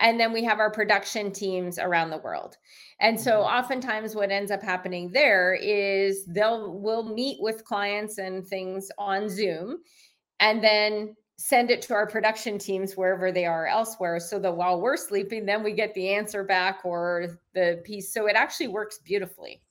[0.01, 2.57] And then we have our production teams around the world.
[3.01, 3.45] And so Mhm.
[3.45, 9.29] oftentimes what ends up happening there is they'll we'll meet with clients and things on
[9.29, 9.83] Zoom
[10.41, 14.81] and then send it to our production teams wherever they are elsewhere so that while
[14.81, 18.99] we're sleeping then we get the answer back or the piece so it actually works
[19.05, 19.63] beautifully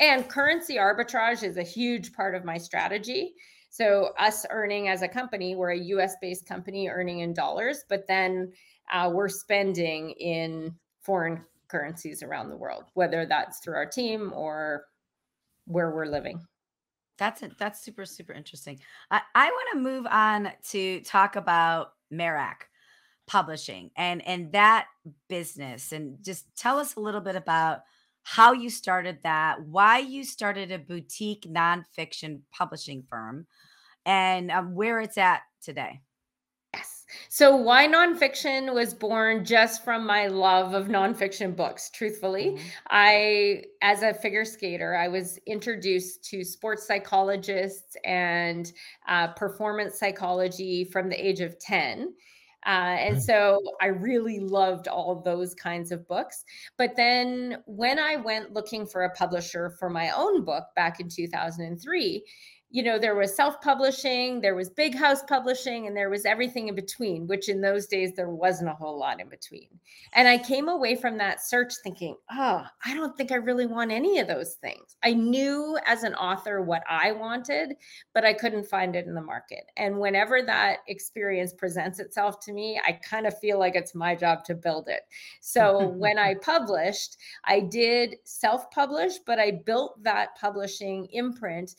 [0.00, 3.34] and currency arbitrage is a huge part of my strategy
[3.70, 8.06] so us earning as a company we're a us based company earning in dollars but
[8.06, 8.52] then
[8.92, 14.84] uh, we're spending in foreign currencies around the world whether that's through our team or
[15.66, 16.40] where we're living
[17.18, 17.58] That's it.
[17.58, 18.78] That's super, super interesting.
[19.10, 22.68] I, I want to move on to talk about Merack
[23.26, 24.86] Publishing and and that
[25.28, 27.80] business, and just tell us a little bit about
[28.22, 33.46] how you started that, why you started a boutique nonfiction publishing firm,
[34.06, 36.00] and um, where it's at today.
[37.28, 42.56] So, why nonfiction was born just from my love of nonfiction books, truthfully.
[42.56, 42.60] Mhm.
[42.90, 48.72] I, as a figure skater, I was introduced to sports psychologists and
[49.06, 52.14] uh, performance psychology from the age of 10.
[52.66, 53.20] Uh, and Mm.
[53.20, 56.44] so I really loved all those kinds of books.
[56.76, 61.08] But then when I went looking for a publisher for my own book back in
[61.08, 62.24] 2003,
[62.70, 66.68] you know, there was self publishing, there was big house publishing, and there was everything
[66.68, 69.68] in between, which in those days there wasn't a whole lot in between.
[70.12, 73.90] And I came away from that search thinking, oh, I don't think I really want
[73.90, 74.96] any of those things.
[75.02, 77.74] I knew as an author what I wanted,
[78.12, 79.64] but I couldn't find it in the market.
[79.78, 84.14] And whenever that experience presents itself to me, I kind of feel like it's my
[84.14, 85.00] job to build it.
[85.40, 91.74] So when I published, I did self publish, but I built that publishing imprint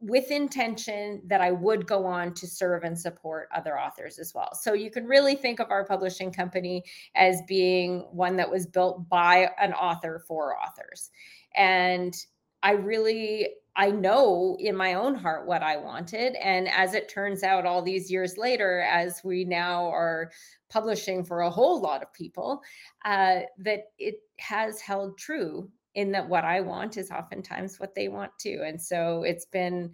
[0.00, 4.54] with intention that I would go on to serve and support other authors as well.
[4.54, 6.84] So you can really think of our publishing company
[7.14, 11.10] as being one that was built by an author for authors.
[11.56, 12.14] And
[12.62, 17.42] I really I know in my own heart what I wanted and as it turns
[17.42, 20.30] out all these years later as we now are
[20.70, 22.62] publishing for a whole lot of people
[23.04, 28.08] uh, that it has held true in that what I want is oftentimes what they
[28.08, 28.62] want too.
[28.66, 29.92] And so it's been,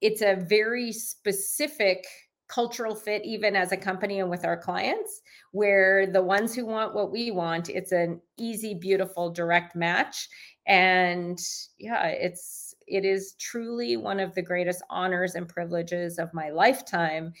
[0.00, 2.04] it's a very specific
[2.48, 6.94] cultural fit, even as a company and with our clients, where the ones who want
[6.94, 10.28] what we want, it's an easy, beautiful, direct match.
[10.66, 11.38] And
[11.78, 17.32] yeah, it's, it is truly one of the greatest honors and privileges of my lifetime.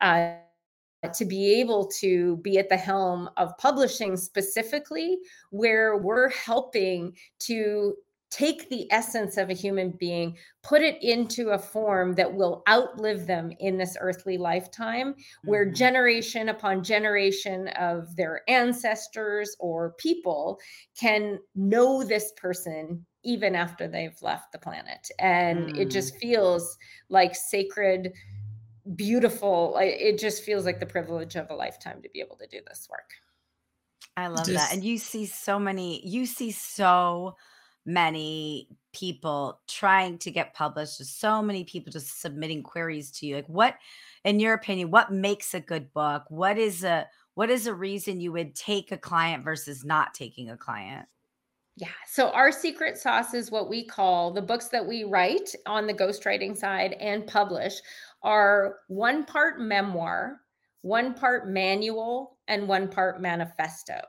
[0.00, 0.34] Uh,
[1.14, 5.18] to be able to be at the helm of publishing specifically
[5.50, 7.96] where we're helping to
[8.30, 13.26] take the essence of a human being put it into a form that will outlive
[13.26, 15.74] them in this earthly lifetime where Mhm.
[15.74, 20.58] generation upon generation of their ancestors or people
[20.98, 25.90] can know this person even after they've left the planet and it Mm.
[25.90, 26.76] just feels
[27.10, 28.12] like sacred
[28.96, 29.76] beautiful.
[29.80, 32.88] It just feels like the privilege of a lifetime to be able to do this
[32.90, 33.10] work.
[34.16, 34.72] I love that.
[34.72, 37.36] And you see so many, you see so
[37.84, 40.98] many people trying to get published.
[40.98, 43.36] There's so many people just submitting queries to you.
[43.36, 43.76] Like what,
[44.24, 46.24] in your opinion, what makes a good book?
[46.28, 50.50] What is a what is a reason you would take a client versus not taking
[50.50, 51.06] a client?
[51.76, 51.88] Yeah.
[52.06, 55.94] So our secret sauce is what we call the books that we write on the
[55.94, 57.80] ghostwriting side and publish
[58.22, 60.40] are one part memoir,
[60.82, 64.00] one part manual, and one part manifesto.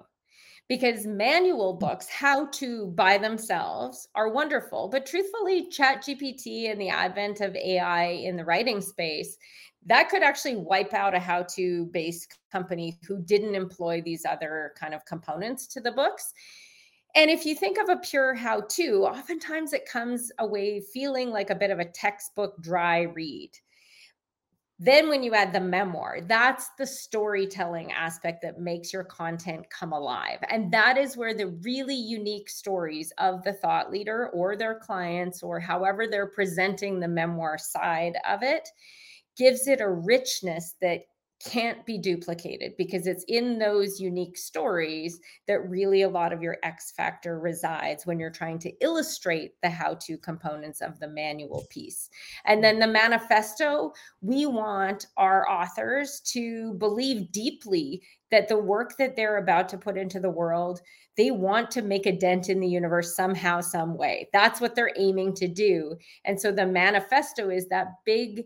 [0.70, 1.80] Because manual hmm.
[1.80, 4.88] books, how to by themselves, are wonderful.
[4.88, 9.38] But truthfully, ChatGPT and the advent of AI in the writing space,
[9.86, 14.74] that could actually wipe out a how to based company who didn't employ these other
[14.80, 16.34] kind of components to the books.
[17.16, 21.50] And if you think of a pure how to, oftentimes it comes away feeling like
[21.50, 23.52] a bit of a textbook dry read.
[24.80, 29.94] Then, when you add the memoir, that's the storytelling aspect that makes your content come
[29.94, 30.40] alive.
[30.50, 35.44] And that is where the really unique stories of the thought leader or their clients,
[35.44, 38.68] or however they're presenting the memoir side of it,
[39.38, 41.02] gives it a richness that
[41.46, 46.58] can't be duplicated because it's in those unique stories that really a lot of your
[46.64, 51.66] X factor resides when you're trying to illustrate the how to components of the manual
[51.70, 52.10] piece.
[52.46, 59.16] And then the manifesto, we want our authors to believe deeply that the work that
[59.16, 60.82] they're about to put into the world
[61.16, 64.94] they want to make a dent in the universe somehow some way that's what they're
[64.98, 68.44] aiming to do and so the manifesto is that big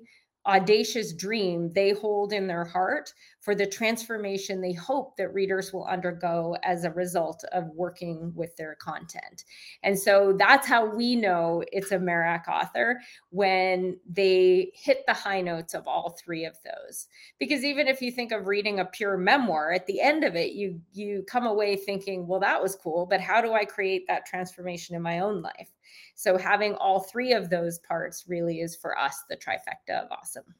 [0.47, 5.85] audacious dream they hold in their heart for the transformation they hope that readers will
[5.85, 9.45] undergo as a result of working with their content.
[9.83, 15.41] And so that's how we know it's a Merack author when they hit the high
[15.41, 17.07] notes of all three of those.
[17.39, 20.51] Because even if you think of reading a pure memoir, at the end of it,
[20.53, 24.25] you you come away thinking, well, that was cool, but how do I create that
[24.25, 25.69] transformation in my own life?
[26.17, 30.55] So having all three of those parts really is for us the trifecta of awesome.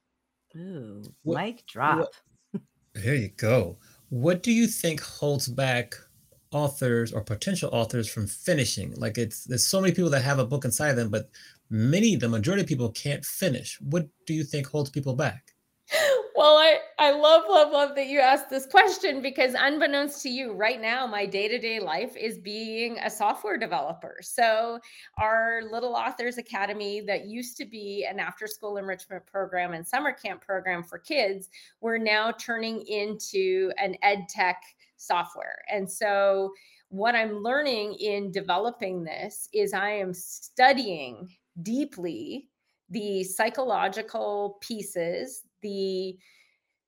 [0.55, 2.11] Ooh, what, mic drop.
[2.53, 2.61] What,
[2.93, 3.79] there you go.
[4.09, 5.95] What do you think holds back
[6.51, 8.93] authors or potential authors from finishing?
[8.97, 11.31] Like it's there's so many people that have a book inside of them, but
[11.71, 13.79] many, the majority of people can't finish.
[13.81, 15.55] What do you think holds people back?
[16.37, 20.53] Well, I, I love, love, love that you asked this question because, unbeknownst to you,
[20.53, 24.17] right now, my day to day life is being a software developer.
[24.21, 24.79] So,
[25.17, 30.11] our Little Authors Academy, that used to be an after school enrichment program and summer
[30.11, 31.49] camp program for kids,
[31.81, 34.61] we're now turning into an ed tech
[34.95, 35.63] software.
[35.71, 36.51] And so,
[36.89, 41.29] what I'm learning in developing this is I am studying
[41.63, 42.47] deeply
[42.91, 46.17] the psychological pieces the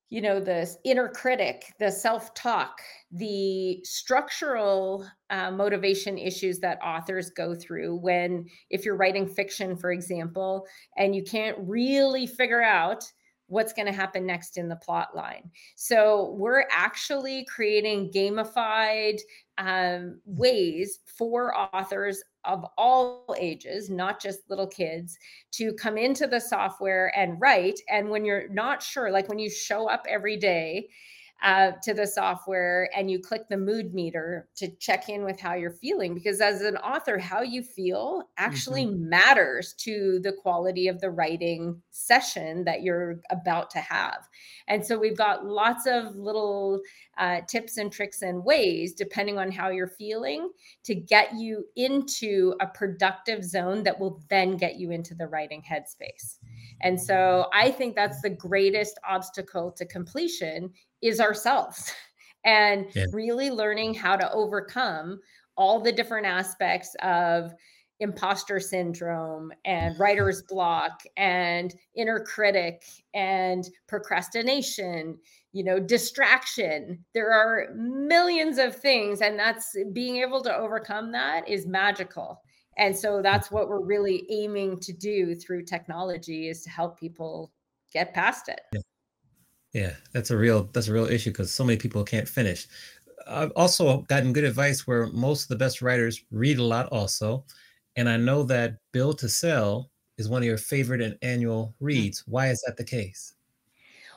[0.10, 2.80] you know the inner critic the self-talk
[3.12, 9.92] the structural uh, motivation issues that authors go through when if you're writing fiction for
[9.92, 10.66] example
[10.98, 13.04] and you can't really figure out
[13.50, 15.50] what's going to happen next in the plot line.
[15.76, 19.20] So we're actually creating gamified
[19.58, 25.18] um, ways for authors of all ages, not just little kids,
[25.52, 27.80] to come into the software and write.
[27.90, 30.88] And when you're not sure, like when you show up every day
[31.42, 35.54] uh, to the software and you click the mood meter to check in with how
[35.54, 36.14] you're feeling.
[36.14, 39.10] Because as an author, how you feel actually mm-hmm.
[39.10, 44.28] matters to the quality of the writing session that you're about to have.
[44.68, 46.82] And so we've got lots of little
[47.18, 50.50] uh, tips and tricks and ways, depending on how you're feeling,
[50.84, 55.62] to get you into a productive zone that will then get you into the writing
[55.62, 56.38] headspace.
[56.82, 60.72] And so I think that's the greatest obstacle to completion
[61.02, 61.92] is ourselves
[62.46, 63.06] and yeah.
[63.12, 65.20] really learning how to overcome
[65.58, 67.54] all the different aspects of
[68.00, 72.84] imposter syndrome and writer's block and inner critic
[73.14, 75.18] and procrastination
[75.52, 81.48] you know distraction there are millions of things and that's being able to overcome that
[81.48, 82.42] is magical
[82.78, 83.24] and so mm.
[83.24, 87.52] that's what we're really aiming to do through technology is to help people
[87.92, 88.82] get past it yeah.
[89.74, 92.68] Yeah, that's a real that's a real issue because so many people can't finish.
[93.28, 97.46] I've also gotten good advice where most of the best writers read a lot also.
[97.96, 101.74] And I know that Built to Sell is one of your favorite and annual mm.
[101.86, 102.24] reads.
[102.26, 103.34] Why is that the case?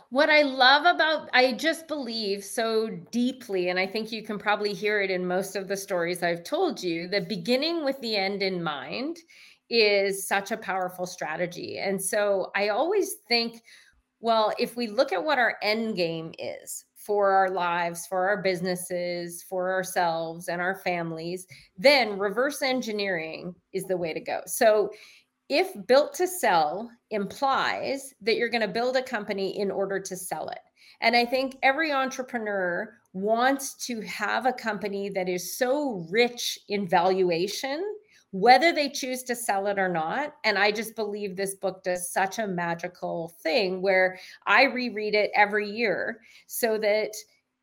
[0.09, 4.75] What I love about I just believe so deeply and I think you can probably
[4.75, 8.43] hear it in most of the stories I've told you, the beginning with the end
[8.43, 9.19] in mind
[9.71, 11.79] is such a powerful strategy.
[11.79, 13.63] And so I always think
[14.23, 18.41] well, if we look at what our end game is for our lives, for our
[18.41, 21.47] businesses, for ourselves and our families,
[21.77, 24.41] then reverse engineering is the way to go.
[24.47, 24.91] So,
[25.49, 30.17] if built to sell implies that you're going to build a company in order to
[30.17, 30.61] sell it.
[31.03, 36.89] And I think every entrepreneur wants to have a company that is so rich in
[36.89, 37.85] valuation
[38.33, 40.35] whether they choose to sell it or not.
[40.43, 45.31] And I just believe this book does such a magical thing where I reread it
[45.35, 47.11] every year so that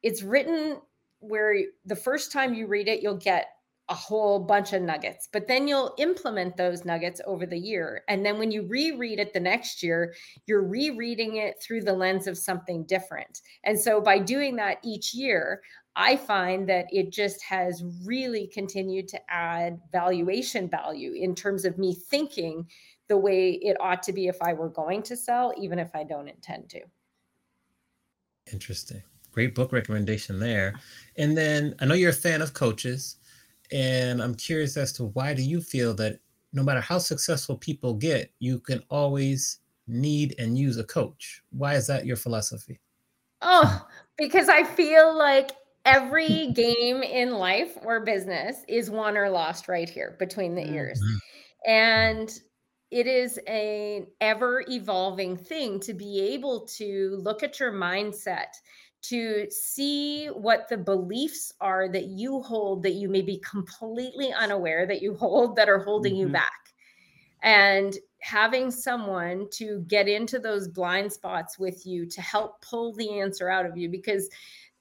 [0.04, 0.78] it's written
[1.20, 1.56] where
[1.86, 3.48] the first time you read it, you'll get
[3.90, 8.04] a whole bunch of nuggets, but then you'll implement those nuggets over the year.
[8.08, 10.14] And then when you reread it the next year,
[10.46, 13.42] you're rereading it through the lens of something different.
[13.64, 15.62] And so by doing that each year,
[15.96, 21.78] I find that it just has really continued to add valuation value in terms of
[21.78, 22.68] me thinking
[23.08, 26.04] the way it ought to be if I were going to sell, even if I
[26.04, 26.82] don't intend to.
[28.52, 29.04] Interesting.
[29.32, 30.76] Great book recommendation there.
[31.18, 33.18] And then I know you're a fan of coaches,
[33.72, 36.20] and I'm curious as to why do you feel that
[36.54, 41.44] no matter how successful people get, you can always need and use a coach?
[41.52, 42.80] Why is that your philosophy?
[43.42, 43.88] Oh,
[44.18, 45.52] because I feel like
[45.90, 51.00] every game in life or business is won or lost right here between the ears.
[51.02, 51.20] Mhm.
[51.66, 52.42] And
[52.92, 58.54] it is an ever evolving thing to be able to look at your mindset,
[59.02, 64.86] to see what the beliefs are that you hold that you may be completely unaware
[64.86, 66.34] that you hold that are holding you Mhm.
[66.34, 66.74] back.
[67.42, 73.20] And having someone to get into those blind spots with you to help pull the
[73.20, 74.30] answer out of you because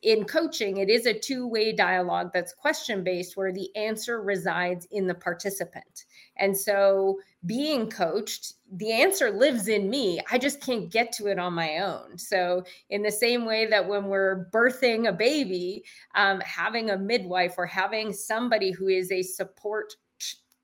[0.02, 4.86] in coaching, it is a two way dialogue that's question based, where the answer resides
[4.92, 6.04] in the participant.
[6.36, 10.20] And so, being coached, the answer lives in me.
[10.30, 12.16] I just can't get to it on my own.
[12.16, 15.84] So, in the same way that when we're birthing a baby,
[16.14, 19.94] um, having a midwife or having somebody who is a support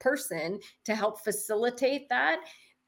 [0.00, 2.40] person to help facilitate that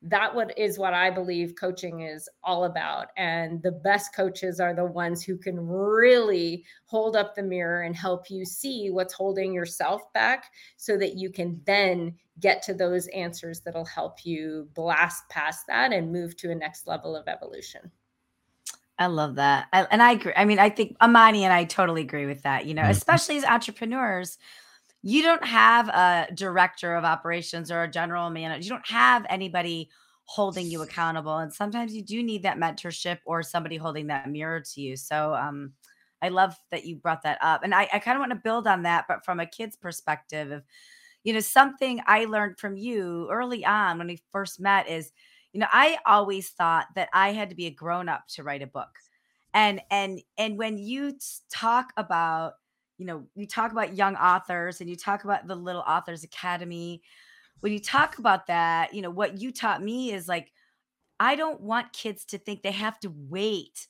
[0.03, 3.09] that what is what I believe coaching is all about.
[3.17, 7.97] And the best coaches are the ones who can really hold up the mirror and
[7.97, 13.07] help you see what's holding yourself back so that you can then get to those
[13.09, 17.91] answers that'll help you blast past that and move to a next level of evolution.
[18.99, 19.67] I love that.
[19.73, 20.33] I, and I agree.
[20.37, 22.91] I mean, I think Amani and I totally agree with that, you know, Mhm.
[22.91, 24.39] especially as entrepreneurs.
[25.09, 28.65] You don't have a director of operations or a general manager.
[28.65, 29.89] You don't have anybody
[30.25, 31.39] holding you accountable.
[31.39, 34.97] And sometimes you do need that mentorship or somebody holding that mirror to you.
[34.97, 35.75] So um
[36.23, 37.63] I love that you brought that up.
[37.63, 40.51] And I, I kind of want to build on that, but from a kid's perspective
[40.51, 40.65] of,
[41.23, 45.13] you know, something I learned from you early on when we first met is,
[45.53, 48.63] you know, I always thought that I had to be a grown up to write
[48.63, 48.91] a book.
[49.55, 51.17] And and and when you
[51.51, 52.55] talk about
[52.99, 57.03] you know, you talk about young authors and you talk about the Little Authors Academy.
[57.61, 60.53] When you talk about that, you know, what you taught me is like,
[61.19, 63.87] I don't want kids to think they have to wait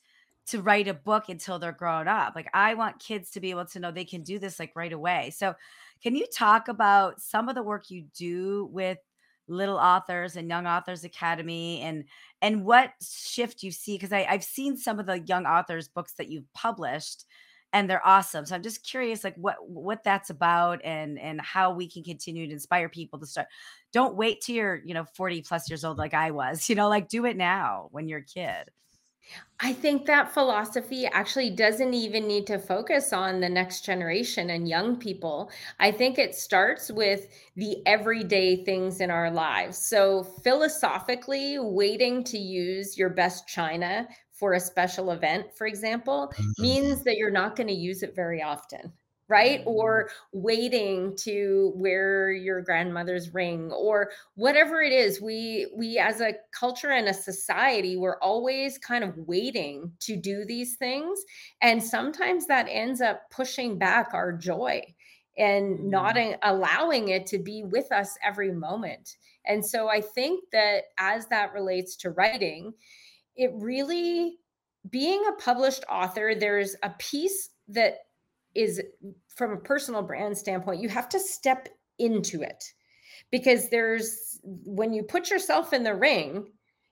[0.47, 2.33] to write a book until they're grown up.
[2.35, 4.93] Like, I want kids to be able to know they can do this like right
[4.93, 5.31] away.
[5.35, 5.53] So,
[6.01, 8.97] can you talk about some of the work you do with
[9.49, 12.05] Little Authors and Young Authors Academy and
[12.41, 13.95] and what shift you see?
[13.95, 17.25] Because I've seen some of the young authors books that you've published
[17.73, 18.45] and they're awesome.
[18.45, 22.47] So I'm just curious, like what what that's about, and and how we can continue
[22.47, 23.47] to inspire people to start.
[23.93, 26.69] Don't wait till you're you know 40 plus years old like I was.
[26.69, 28.71] You know, like do it now when you're a kid.
[29.59, 34.69] I think that philosophy actually doesn't even need to focus on the next generation and
[34.69, 35.49] young people.
[35.79, 39.77] I think it starts with the everyday things in our lives.
[39.77, 44.07] So, philosophically, waiting to use your best china
[44.39, 46.57] for a special event, for example, Mhm.
[46.57, 48.93] means that you're not going to use it very often.
[49.29, 49.61] Right.
[49.65, 56.35] Or waiting to wear your grandmother's ring or whatever it is we we as a
[56.57, 61.21] culture and a society we're always kind of waiting to do these things
[61.61, 64.81] and sometimes that ends up pushing back our joy
[65.37, 70.43] and not Mm, allowing it to be with us every moment and so i think
[70.51, 72.73] that as that relates to writing
[73.37, 74.37] it really
[74.89, 77.99] being a published author there's a piece that
[78.55, 78.81] is
[79.27, 81.69] from a personal brand standpoint you have to step
[81.99, 82.63] into it
[83.31, 86.47] because there's when you put yourself in the ring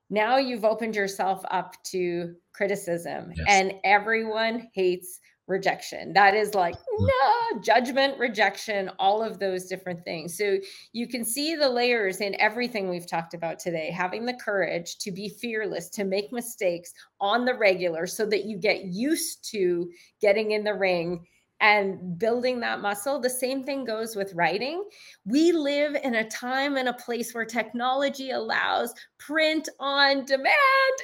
[0.09, 3.45] now you've opened yourself up to criticism Yes.
[3.49, 6.13] and everyone hates rejection.
[6.13, 10.37] That is like no judgment rejection all of those different things.
[10.37, 10.57] So
[10.91, 15.11] you can see the layers in everything we've talked about today having the courage to
[15.11, 20.51] be fearless to make mistakes on the regular so that you get used to getting
[20.51, 21.25] in the ring
[21.61, 23.19] and building that muscle.
[23.19, 24.83] The same thing goes with writing.
[25.25, 30.55] We live in a time and a place where technology allows print on demand.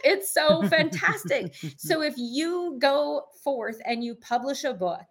[0.03, 1.55] It's so fantastic.
[1.77, 5.05] So if you go forth and you publish a book,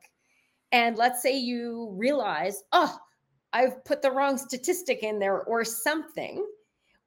[0.73, 2.97] and let's say you realize, oh,
[3.53, 6.47] I've put the wrong statistic in there or something.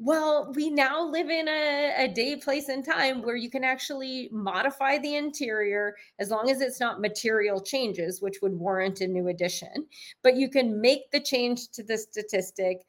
[0.05, 4.27] Well, we now live in a, a day, place, and time where you can actually
[4.33, 9.29] modify the interior as long as it's not material changes, which would warrant a new
[9.29, 9.87] edition.
[10.21, 12.81] But you can make the change to the statistic,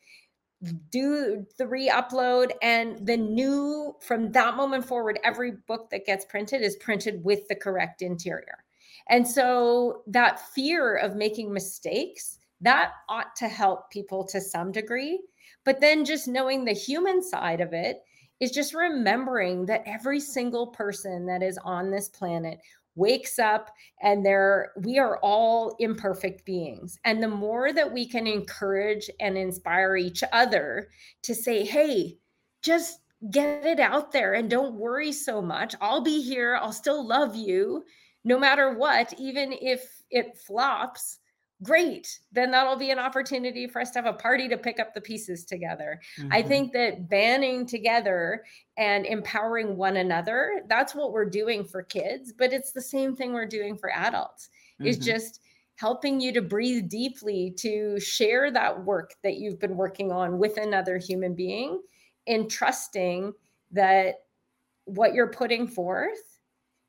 [0.91, 6.63] do the re-upload and the new from that moment forward every book that gets printed
[6.63, 8.65] is printed with the correct interior
[9.11, 15.21] and so that fear of making mistakes that ought to help people to some degree
[15.65, 18.03] but then just knowing the human side of it
[18.41, 22.59] is just remembering that every single person that is on this planet
[22.97, 23.71] wakes up
[24.03, 26.99] and there we are all imperfect beings.
[27.05, 30.89] And the more that we can encourage and inspire each other
[31.23, 32.19] to say hey
[32.63, 33.01] just
[33.31, 35.75] get it out there and don't worry so much.
[35.81, 36.57] I'll be here.
[36.61, 37.85] I'll still love you
[38.25, 41.19] no matter what, even if it flops,
[41.65, 42.21] great.
[42.31, 45.01] Then that'll be an opportunity for us to have a party to pick up the
[45.01, 46.01] pieces together.
[46.21, 46.33] Mm-hmm.
[46.33, 48.45] I think that banning together
[48.77, 53.33] and empowering one another, that's what we're doing for kids, but it's the same thing
[53.33, 54.51] we're doing for adults.
[54.81, 54.87] Mm-hmm.
[54.87, 55.41] Is just
[55.77, 60.57] helping you to breathe deeply, to share that work that you've been working on with
[60.57, 61.81] another human being,
[62.27, 63.33] and trusting
[63.73, 64.17] that
[64.85, 66.34] what you're putting forth,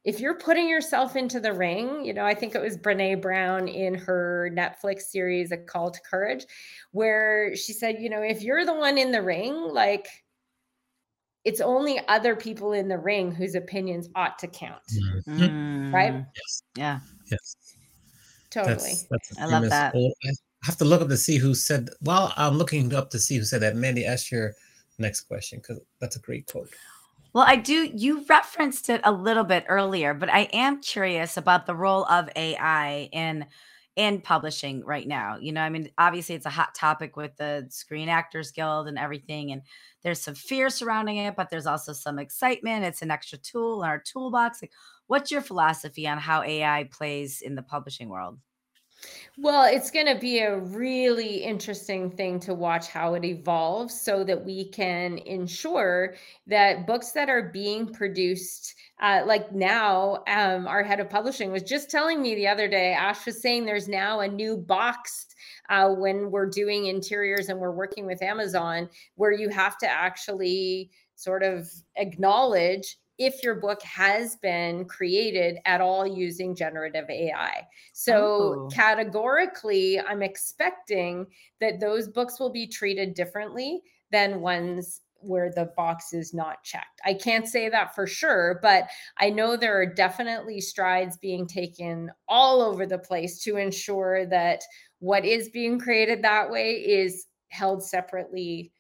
[0.05, 3.67] if you're putting yourself into the ring, you know, I think it was Brene Brown
[3.67, 6.45] in her Netflix series, A Call to Courage,
[6.91, 10.07] where she said, you know, if you're the one in the ring, like,
[11.43, 14.81] it's only other people in the ring whose opinions ought to count.
[15.27, 15.91] Mm.
[15.91, 16.13] Right?
[16.13, 16.63] Yes.
[16.77, 16.99] Yeah.
[17.31, 17.55] Yes.
[18.51, 18.75] Totally.
[18.75, 19.95] That's, that's I love that.
[19.95, 20.13] Old.
[20.23, 20.29] I
[20.63, 21.89] have to look up to see who said.
[22.01, 23.75] Well, I'm looking up to see who said that.
[23.75, 24.53] Mandy, ask your
[24.97, 26.69] next question because that's a great quote.
[27.35, 27.91] Well, I do.
[27.93, 32.29] You referenced it a little bit earlier, but I am curious about the role of
[32.35, 33.47] AI in
[33.97, 35.37] in publishing right now.
[35.37, 38.97] You know, I mean, obviously it's a hot topic with the Screen Actors Guild and
[38.97, 39.63] everything, and
[40.03, 42.85] there's some fear surrounding it, but there's also some excitement.
[42.85, 44.61] It's an extra tool in our toolbox.
[44.63, 44.73] Like,
[45.07, 48.39] what's your philosophy on how AI plays in the publishing world?
[49.37, 54.23] Well, it's going to be a really interesting thing to watch how it evolves so
[54.23, 56.15] that we can ensure
[56.47, 61.63] that books that are being produced, uh, like now, um, our head of publishing was
[61.63, 65.27] just telling me the other day, Ash was saying there's now a new box
[65.69, 70.91] uh, when we're doing interiors and we're working with Amazon where you have to actually
[71.15, 77.65] sort of acknowledge if your book has been created at all using generative AI.
[77.93, 78.69] So, oh.
[78.73, 81.27] categorically, I'm expecting
[81.61, 87.01] that those books will be treated differently than ones where the box is not checked.
[87.03, 88.87] I can't say that for sure, but
[89.17, 94.61] I know there are definitely strides being taken all over the place to ensure that
[94.99, 98.71] what is being created that way is held separately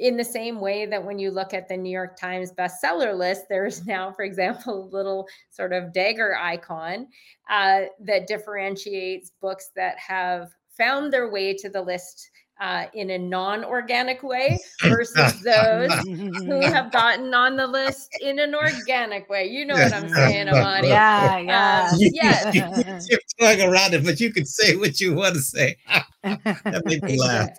[0.00, 3.42] in the same way that when you look at the New York Times bestseller list,
[3.48, 7.06] there's now, for example, a little sort of dagger icon
[7.48, 12.30] uh, that differentiates books that have found their way to the list
[12.60, 18.54] uh, in a non-organic way versus those who have gotten on the list in an
[18.54, 19.46] organic way.
[19.46, 20.88] You know what I'm saying, Amani?
[20.88, 23.00] Yeah, yeah, uh, yeah.
[23.08, 25.76] You, are talking around it, but you can say what you want to say.
[26.22, 27.58] that makes me laugh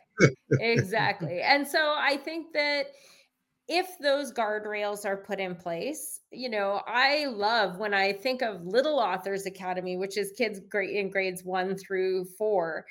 [0.59, 1.41] exactly.
[1.41, 2.87] And so I think that
[3.67, 8.65] if those guardrails are put in place, you know, I love when I think of
[8.65, 12.85] Little Authors Academy, which is kids great in grades one through four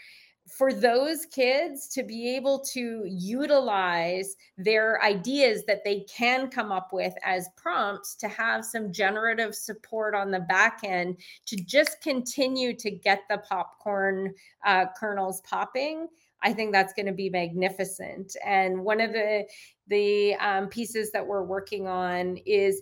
[0.51, 6.93] for those kids to be able to utilize their ideas that they can come up
[6.93, 11.16] with as prompts to have some generative support on the back end
[11.47, 14.35] to just continue to get the popcorn
[14.66, 16.09] uh, kernels popping
[16.43, 18.36] I think that's going to be magnificent.
[18.45, 19.47] And one of the
[19.88, 22.80] the um, pieces that we're working on is,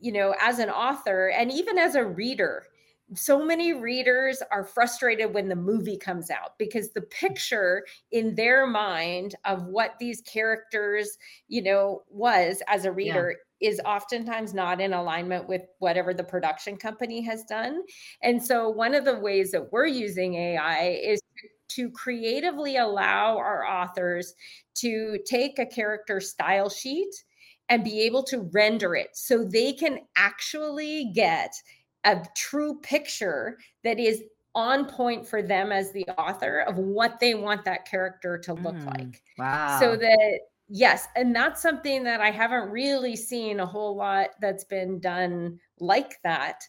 [0.00, 2.64] you know, as an author and even as a reader,
[3.14, 8.66] so many readers are frustrated when the movie comes out because the picture in their
[8.66, 13.68] mind of what these characters, you know, was as a reader yeah.
[13.68, 17.82] is oftentimes not in alignment with whatever the production company has done.
[18.22, 21.21] And so one of the ways that we're using AI is
[21.74, 24.34] to creatively allow our authors
[24.74, 27.12] to take a character style sheet
[27.68, 31.52] and be able to render it so they can actually get
[32.04, 34.22] a true picture that is
[34.54, 38.74] on point for them as the author of what they want that character to look
[38.74, 39.22] mm, like.
[39.38, 39.78] Wow.
[39.80, 44.64] So that yes, and that's something that I haven't really seen a whole lot that's
[44.64, 46.60] been done like that.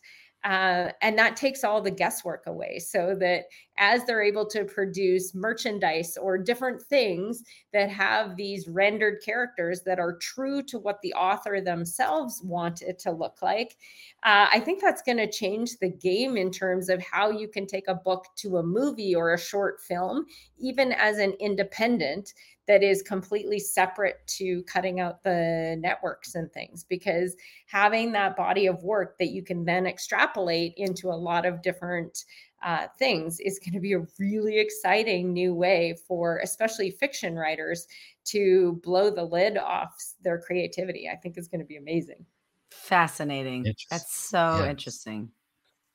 [0.43, 3.45] Uh, and that takes all the guesswork away so that
[3.77, 9.99] as they're able to produce merchandise or different things that have these rendered characters that
[9.99, 13.77] are true to what the author themselves want it to look like,
[14.23, 17.65] uh, I think that's going to change the game in terms of how you can
[17.65, 20.25] take a book to a movie or a short film,
[20.59, 22.33] even as an independent
[22.67, 28.67] that is completely separate to cutting out the networks and things because having that body
[28.67, 32.23] of work that you can then extrapolate into a lot of different
[32.63, 37.87] uh, things is going to be a really exciting new way for especially fiction writers
[38.25, 42.25] to blow the lid off their creativity i think is going to be amazing
[42.71, 44.69] fascinating that's so yes.
[44.69, 45.29] interesting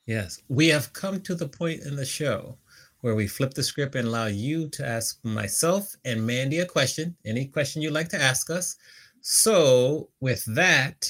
[0.06, 2.56] yes we have come to the point in the show
[3.00, 7.16] where we flip the script and allow you to ask myself and Mandy a question,
[7.24, 8.76] any question you'd like to ask us.
[9.20, 11.08] So, with that,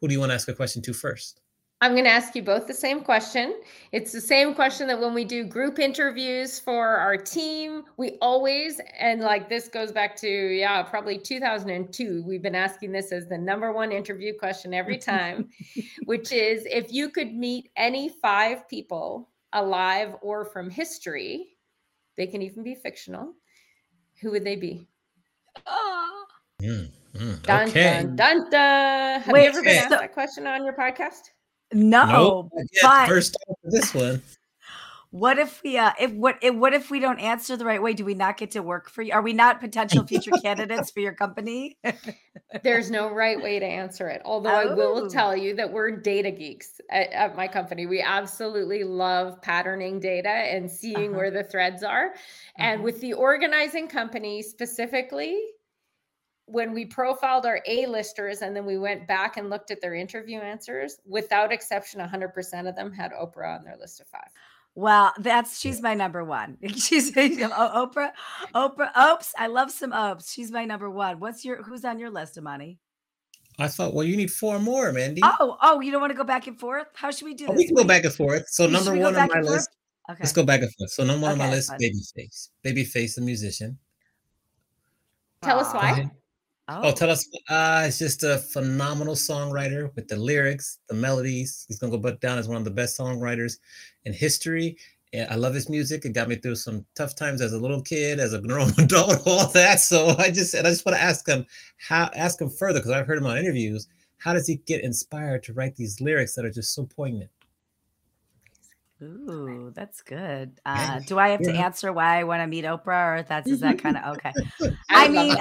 [0.00, 1.40] who do you want to ask a question to first?
[1.84, 3.60] I'm going to ask you both the same question.
[3.92, 8.80] It's the same question that when we do group interviews for our team, we always,
[8.98, 12.24] and like this goes back to, yeah, probably 2002.
[12.26, 15.50] We've been asking this as the number one interview question every time,
[16.06, 21.48] which is if you could meet any five people alive or from history,
[22.16, 23.34] they can even be fictional,
[24.22, 24.88] who would they be?
[25.66, 26.24] Oh.
[26.62, 28.02] Mm, mm, Dun, okay.
[28.04, 29.20] dun, dun, dun.
[29.20, 31.28] Have Wait, you ever been asked so- that question on your podcast?
[31.74, 32.82] No, Nope, not yet.
[32.82, 34.22] but first time for this one.
[35.10, 37.92] what if we uh if what if what if we don't answer the right way?
[37.92, 39.12] Do we not get to work for you?
[39.12, 41.76] Are we not potential future candidates for your company?
[42.62, 44.22] There's no right way to answer it.
[44.24, 45.08] Although I will Oh.
[45.08, 47.86] tell you that we're data geeks at, at my company.
[47.86, 51.18] We absolutely love patterning data and seeing Uh-huh.
[51.18, 52.14] where the threads are.
[52.58, 52.84] And Mhm.
[52.84, 55.36] with the organizing company specifically,
[56.46, 60.38] when we profiled our A-listers and then we went back and looked at their interview
[60.40, 64.28] answers, without exception, 100% of them had Oprah on their list of five.
[64.76, 66.58] Well, that's she's my number one.
[66.76, 68.10] She's oh, Oprah.
[68.56, 68.90] Oprah.
[69.14, 70.32] Oops, I love some Opes.
[70.32, 71.20] She's my number one.
[71.20, 72.80] What's your who's on your list, Amani?
[73.56, 75.20] I thought, well, you need four more, Mandy.
[75.22, 76.88] Oh, oh, you don't want to go back and forth?
[76.94, 77.58] How should we do Oh, this?
[77.58, 78.48] we can go What do you- back and forth.
[78.48, 79.44] So should number one on my forth?
[79.46, 79.70] list.
[80.10, 80.18] Okay.
[80.20, 80.90] Let's go back and forth.
[80.90, 81.78] So number one on my list, fine.
[81.78, 82.48] Babyface.
[82.64, 83.78] Babyface, the musician.
[85.42, 85.72] Tell us Aw.
[85.72, 86.10] Go why.
[86.68, 86.84] Ahead.
[86.84, 87.28] Oh, tell us.
[87.48, 91.64] Uh, it's just a phenomenal songwriter with the lyrics, the melodies.
[91.68, 93.58] He's gonna go but down as one of the best songwriters
[94.04, 94.76] in history.
[95.12, 96.04] Yeah, I love his music.
[96.04, 99.26] It got me through some tough times as a little kid, as a grown adult,
[99.26, 99.80] all that.
[99.80, 101.46] So I just and I just want to ask him
[101.78, 103.86] how ask him further because I've heard him on interviews.
[104.18, 107.30] How does he get inspired to write these lyrics that are just so poignant?
[109.02, 110.60] Ooh, that's good.
[110.66, 113.60] Uh, do I have to answer why I want to meet Oprah, or that's is
[113.60, 114.32] that kind of okay?
[114.88, 115.36] I, love mean,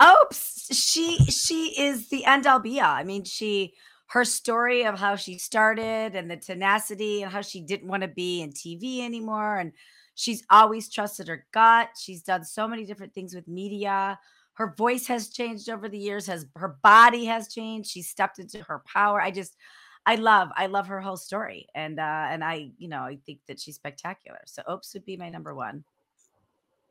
[0.00, 2.94] Oh, oops, she she is the end all be all.
[2.94, 3.74] I mean, she
[4.08, 8.08] her story of how she started and the tenacity and how she didn't want to
[8.08, 9.72] be in TV anymore and
[10.14, 11.90] she's always trusted her gut.
[11.98, 14.18] She's done so many different things with media.
[14.54, 17.90] Her voice has changed over the years, has her body has changed.
[17.90, 19.20] She stepped into her power.
[19.20, 19.56] I just
[20.06, 23.40] I love I love her whole story and uh and I, you know, I think
[23.46, 24.40] that she's spectacular.
[24.46, 25.84] So oops would be my number 1.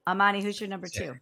[0.06, 1.16] Amani, who's your number 2?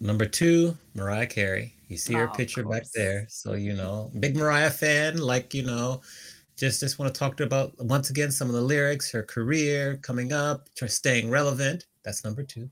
[0.00, 1.74] Number two, Mariah Carey.
[1.88, 3.26] You see Oh, her of picture back there.
[3.28, 5.18] So, you know, big Mariah fan.
[5.18, 6.02] Like, you know,
[6.56, 9.96] just just want to talk to about once again some of the lyrics, her career
[9.98, 11.86] coming up, staying relevant.
[12.04, 12.70] That's number two.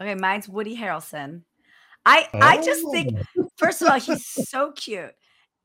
[0.00, 1.42] Okay, mine's Woody Harrelson.
[2.04, 3.48] I I just think Oh.
[3.56, 5.14] first of all he's so cute,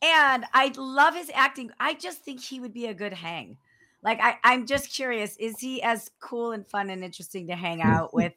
[0.01, 1.71] and I love his acting.
[1.79, 3.57] I just think he would be a good hang.
[4.03, 7.81] Like I I'm just curious, is he as cool and fun and interesting to hang
[7.81, 8.33] out with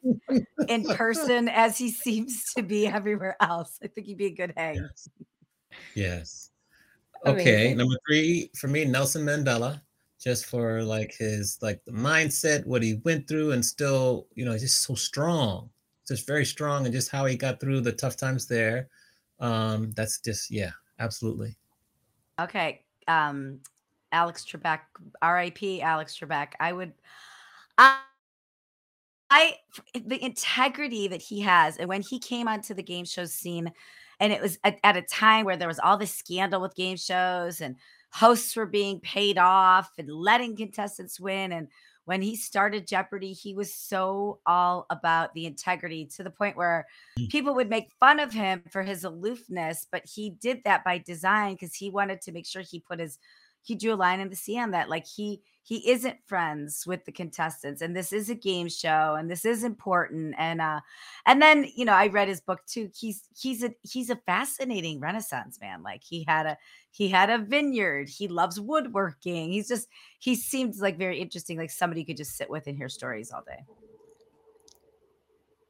[0.67, 3.79] in person as he seems to be everywhere else?
[3.83, 4.75] I think he'd be a good hang.
[4.75, 5.09] Yes.
[5.95, 6.51] Yes.
[7.25, 7.77] Okay, Amazing.
[7.77, 9.81] number three for me, Nelson Mandela,
[10.19, 14.55] just for like his like the mindset, what he went through, and still, you know,
[14.57, 15.69] just so strong,
[16.07, 18.89] just very strong, and just how he got through the tough times there.
[19.39, 21.55] Um, that's just yeah, absolutely.
[22.39, 22.83] Okay.
[23.07, 23.61] Um
[24.11, 24.79] Alex Trebek,
[25.23, 26.49] RIP Alex Trebek.
[26.59, 26.93] I would
[27.77, 27.99] I
[29.29, 29.53] I
[29.93, 33.71] the integrity that he has and when he came onto the game show scene
[34.19, 36.95] and it was at, at a time where there was all this scandal with game
[36.95, 37.75] shows and
[38.13, 41.67] hosts were being paid off and letting contestants win and
[42.05, 46.85] when he started Jeopardy he was so all about the integrity to the point where
[47.19, 47.29] Mm.
[47.29, 51.53] people would make fun of him for his aloofness but he did that by design
[51.53, 53.17] because he wanted to make sure he put his
[53.65, 57.11] he drew a line in the sand that like he he isn't friends with the
[57.11, 60.79] contestants and this is a game show and this is important and uh
[61.25, 64.99] and then you know i read his book too he's he's a he's a fascinating
[64.99, 66.57] renaissance man like he had a
[66.91, 69.87] he had a vineyard he loves woodworking he's just
[70.19, 73.31] he seems like very interesting like somebody you could just sit with and hear stories
[73.31, 73.63] all day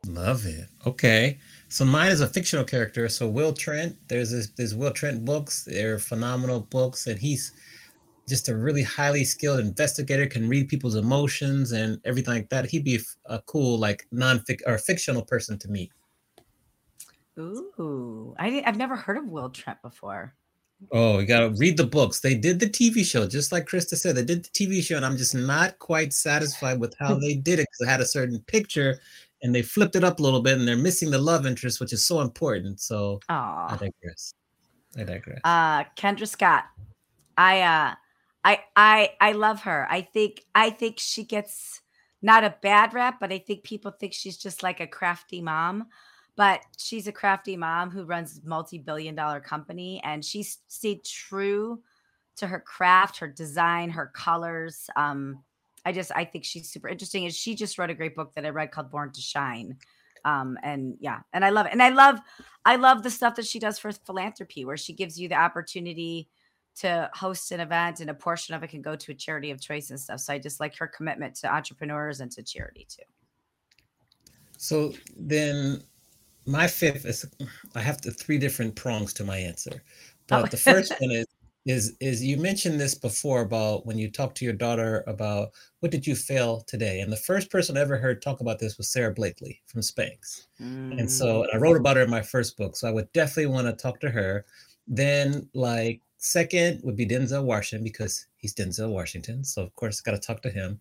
[0.08, 0.70] Love it.
[0.86, 1.40] Okay.
[1.68, 3.10] So mine is a fictional character.
[3.10, 5.64] So Will Trent, there's this there's Will Trent books.
[5.64, 7.54] They're phenomenal books, and he's
[8.28, 12.66] just a really highly skilled investigator, can read people's emotions and everything like that.
[12.66, 15.92] He'd be a cool, like non-fic or fictional person to meet.
[17.40, 20.34] ooh I I've never heard of will trent before
[20.92, 22.20] Oh, you gotta read the books.
[22.20, 24.16] They did the TV show, just like Krista said.
[24.16, 27.60] They did the TV show, and I'm just not quite satisfied with how they did
[27.60, 29.00] it because it had a certain picture,
[29.42, 31.94] and they flipped it up a little bit, and they're missing the love interest, which
[31.94, 32.82] is so important.
[32.82, 34.34] So I oh digress.
[34.98, 35.40] I digress.
[35.44, 36.66] uh kendra scott
[37.38, 37.96] i uh
[38.46, 41.82] i i i love her i think i think she gets
[42.22, 45.86] not a bad rap but i think people think she's just like a crafty mom
[46.38, 51.82] but she's a crafty mom who runs a multi-billion dollar company and she's stayed true
[52.38, 54.90] to her craft, her design, her colors.
[54.96, 55.44] Um,
[55.86, 57.26] I just I think she's super interesting.
[57.26, 59.78] And she just wrote a great book that I read called Born to Shine.
[60.26, 61.72] Um, and yeah, and I love it.
[61.72, 62.20] And I love
[62.66, 66.28] I love the stuff that she does for philanthropy, where she gives you the opportunity
[66.78, 69.62] to host an event and a portion of it can go to a charity of
[69.62, 70.20] choice and stuff.
[70.20, 73.04] So I just like her commitment to entrepreneurs and to charity too.
[74.58, 75.84] So then
[76.46, 77.26] my fifth is
[77.76, 79.84] I have the three different prongs to my answer.
[80.28, 80.48] But oh.
[80.48, 81.26] the first one is
[81.66, 85.50] is is you mentioned this before about when you talked to your daughter about
[85.80, 88.78] what did you fail today and the first person i ever heard talk about this
[88.78, 91.00] was sarah blakely from spanx mm.
[91.00, 93.66] and so i wrote about her in my first book so i would definitely want
[93.66, 94.46] to talk to her
[94.88, 100.12] then like second would be denzel washington because he's denzel washington so of course got
[100.12, 100.80] to talk to him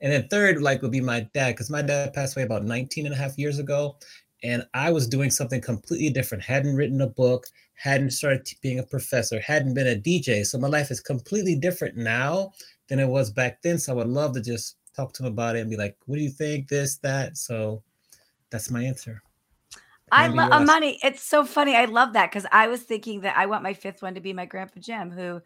[0.00, 3.06] and then third like would be my dad because my dad passed away about 19
[3.06, 3.96] and a half years ago
[4.42, 6.44] and I was doing something completely different.
[6.44, 10.44] Hadn't written a book, hadn't started being a professor, hadn't been a DJ.
[10.44, 12.52] So my life is completely different now
[12.88, 13.78] than it was back then.
[13.78, 16.16] So I would love to just talk to him about it and be like, "What
[16.16, 16.68] do you think?
[16.68, 17.82] This, that." So
[18.50, 19.22] that's my answer.
[20.10, 20.98] I love money.
[21.02, 21.74] It's so funny.
[21.74, 24.32] I love that because I was thinking that I want my fifth one to be
[24.32, 25.40] my grandpa Jim, who,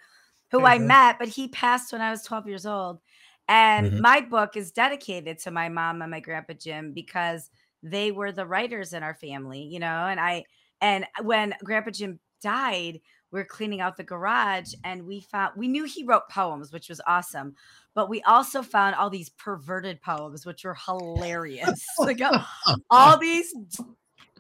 [0.51, 0.67] who mm-hmm.
[0.67, 3.01] I met, but he passed when I was 12 years old.
[3.49, 4.01] And mm-hmm.
[4.01, 7.51] my book is dedicated to my mom and my grandpa Jim because
[7.83, 10.45] they were the writers in our family, you know, and I
[10.81, 13.01] and when Grandpa Jim died,
[13.33, 16.89] we are cleaning out the garage and we found we knew he wrote poems, which
[16.89, 17.55] was awesome.
[17.95, 21.85] But we also found all these perverted poems, which were hilarious.
[21.99, 22.43] like uh,
[22.91, 23.55] all these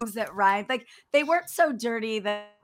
[0.00, 0.68] that rhymed.
[0.68, 2.56] Like they weren't so dirty that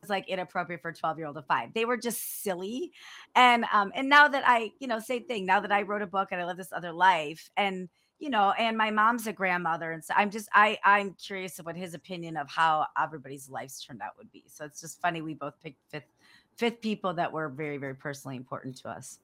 [0.00, 1.74] was like inappropriate for a 12 year old to find.
[1.74, 2.92] They were just silly.
[3.34, 5.44] And um, and now that I, you know, same thing.
[5.44, 7.88] Now that I wrote a book and I live this other life and
[8.20, 11.66] you know, and my mom's a grandmother, and so I'm just I I'm curious of
[11.66, 14.44] what his opinion of how everybody's lives turned out would be.
[14.48, 16.12] So it's just funny we both picked fifth
[16.56, 19.20] fifth people that were very very personally important to us.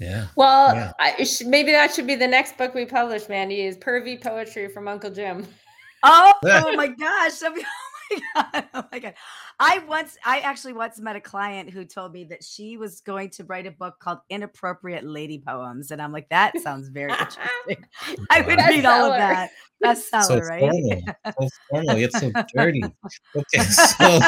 [0.00, 0.26] Yeah.
[0.34, 0.92] Well, yeah.
[0.98, 3.60] I, maybe that should be the next book we publish, Mandy.
[3.60, 5.46] Is pervy poetry from Uncle Jim.
[6.02, 7.42] Oh, oh my gosh!
[8.14, 8.68] Oh my god!
[8.74, 9.14] Oh my god!
[9.64, 13.30] I once, I actually once met a client who told me that she was going
[13.30, 17.86] to write a book called "Inappropriate Lady Poems," and I'm like, that sounds very interesting.
[18.30, 19.50] I would read all of that.
[19.82, 20.60] Bestseller, so right?
[20.60, 21.02] Formal.
[21.24, 21.96] So formal.
[21.96, 22.82] It's so dirty.
[23.36, 24.20] Okay, so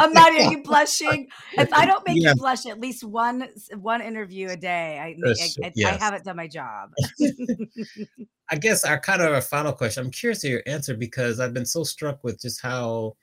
[0.00, 1.28] Amani, are you blushing?
[1.56, 2.30] If I don't make yeah.
[2.30, 5.94] you blush at least one one interview a day, I I, I, yes.
[5.94, 6.90] I haven't done my job.
[8.50, 10.04] I guess our kind of a final question.
[10.04, 13.16] I'm curious to your answer because I've been so struck with just how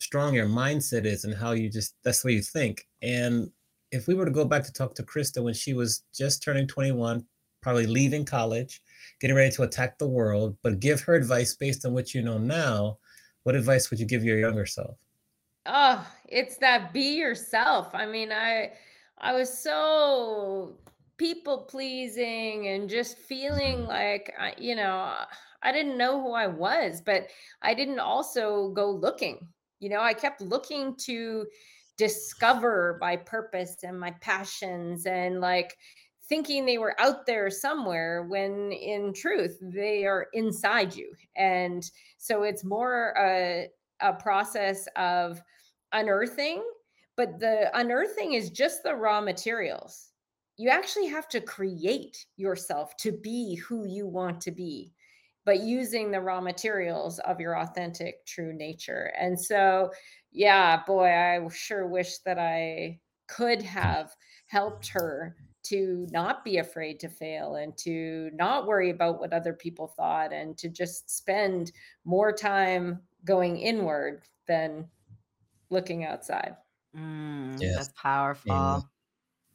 [0.00, 2.86] strong your mindset is and how you just that's the way you think.
[3.02, 3.50] And
[3.92, 6.66] if we were to go back to talk to Krista when she was just turning
[6.66, 7.24] 21,
[7.60, 8.80] probably leaving college,
[9.20, 12.38] getting ready to attack the world, but give her advice based on what you know
[12.38, 12.98] now,
[13.42, 14.96] what advice would you give your younger self?
[15.66, 17.90] Oh, it's that be yourself.
[17.94, 18.72] I mean, I
[19.18, 20.76] I was so
[21.18, 23.88] people pleasing and just feeling mm-hmm.
[23.88, 25.14] like you know,
[25.62, 27.26] I didn't know who I was, but
[27.60, 29.46] I didn't also go looking
[29.80, 31.46] you know, I kept looking to
[31.96, 35.76] discover my purpose and my passions and like
[36.28, 41.12] thinking they were out there somewhere when in truth they are inside you.
[41.36, 43.68] And so it's more a,
[44.00, 45.42] a process of
[45.92, 46.62] unearthing,
[47.16, 50.12] but the unearthing is just the raw materials.
[50.56, 54.92] You actually have to create yourself to be who you want to be
[55.44, 59.12] but using the raw materials of your authentic true nature.
[59.18, 59.90] And so
[60.32, 64.14] yeah boy i sure wish that i could have
[64.46, 69.52] helped her to not be afraid to fail and to not worry about what other
[69.52, 71.70] people thought and to just spend
[72.04, 74.88] more time going inward than
[75.68, 76.56] looking outside.
[76.96, 77.76] Mm, yes.
[77.76, 78.88] that's powerful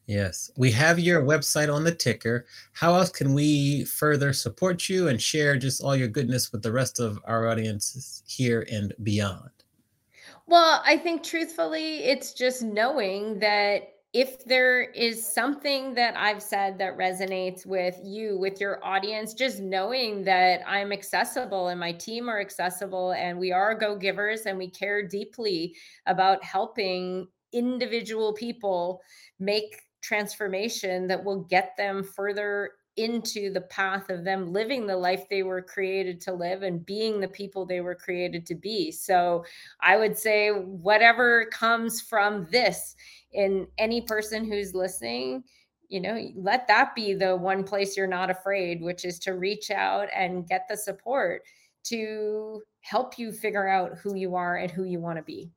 [0.07, 2.45] Yes, we have your website on the ticker.
[2.73, 6.71] How else can we further support you and share just all your goodness with the
[6.71, 9.49] rest of our audiences here and beyond?
[10.45, 16.77] Well, I think truthfully, it's just knowing that if there is something that I've said
[16.77, 22.29] that resonates with you, with your audience, just knowing that I'm accessible and my team
[22.29, 25.75] are accessible and we are go givers and we care deeply
[26.05, 29.01] about helping individual people
[29.39, 35.27] make transformation that will get them further into the path of them living the life
[35.29, 38.91] they were created to live and being the people they were created to be.
[38.91, 39.43] So
[39.81, 42.95] I would say, whatever comes from this
[43.33, 45.43] in any person who's listening,
[45.89, 49.71] you know, let that be the one place you're not afraid, which is to reach
[49.71, 51.41] out and get the support
[51.85, 55.51] to help you figure out who you are and who you want to be.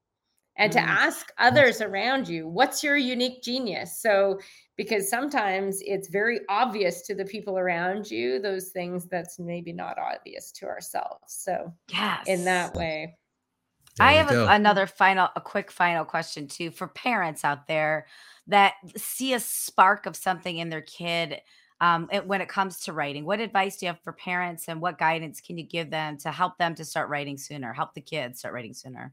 [0.59, 0.86] And to mm.
[0.86, 4.00] ask others around you, what's your unique genius?
[4.00, 4.40] So,
[4.76, 9.98] because sometimes it's very obvious to the people around you, those things that's maybe not
[9.98, 11.22] obvious to ourselves.
[11.26, 12.26] So, yes.
[12.26, 13.16] in that way.
[13.96, 18.06] There I have a, another final, a quick final question too for parents out there
[18.46, 21.40] that see a spark of something in their kid
[21.80, 23.24] um, it, when it comes to writing.
[23.24, 26.30] What advice do you have for parents, and what guidance can you give them to
[26.30, 29.12] help them to start writing sooner, help the kids start writing sooner?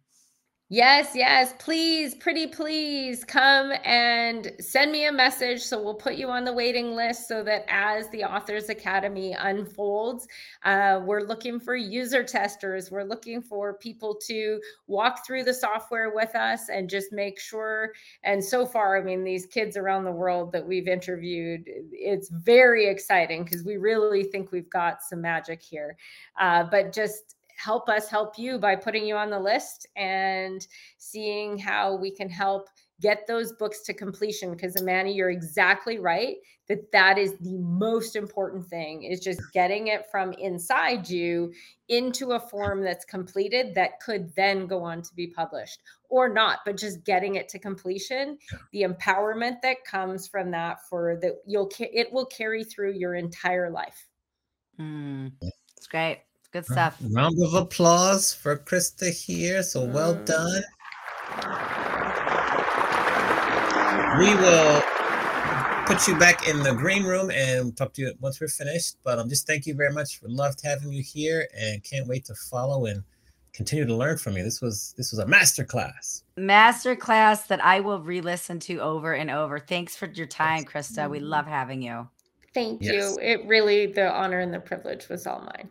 [0.70, 1.54] Yes, yes.
[1.60, 5.62] Please, pretty please come and send me a message.
[5.62, 10.28] So we'll put you on the waiting list so that as the Authors Academy unfolds,
[10.64, 12.90] uh, we're looking for user testers.
[12.90, 17.92] We're looking for people to walk through the software with us and just make sure.
[18.24, 22.88] And so far, I mean, these kids around the world that we've interviewed, it's very
[22.88, 25.96] exciting because we really think we've got some magic here.
[26.40, 31.58] Uh, but just help us help you by putting you on the list and seeing
[31.58, 32.70] how we can help
[33.02, 34.52] get those books to completion.
[34.52, 36.38] Because Amani you're exactly right
[36.68, 41.54] that that is the most important thing is just getting it from inside you
[41.90, 46.60] into a form that's completed that could then go on to be published or not
[46.66, 48.38] but just getting it to completion
[48.72, 53.70] the empowerment that comes from that for that you'll it will carry through your entire
[53.70, 54.08] life.
[54.80, 55.32] Mm,
[55.78, 56.22] it's great
[56.56, 56.98] Good stuff.
[57.12, 59.62] round of applause for Krista here.
[59.62, 60.26] So well mm.
[60.26, 60.64] done.
[64.18, 64.82] We will
[65.86, 68.96] put you back in the green room and talk to you once we're finished.
[69.04, 70.18] But um, just thank you very much.
[70.22, 73.04] for loved having you here and can't wait to follow and
[73.52, 74.44] continue to learn from you.
[74.46, 76.24] This was this was a master class.
[76.38, 79.60] Master class that I will re-listen to over and over.
[79.60, 81.10] Thanks for your time, Krista.
[81.10, 82.08] We love having you.
[82.54, 82.94] Thank yes.
[82.94, 83.20] you.
[83.22, 85.70] It really the honor and the privilege was all mine.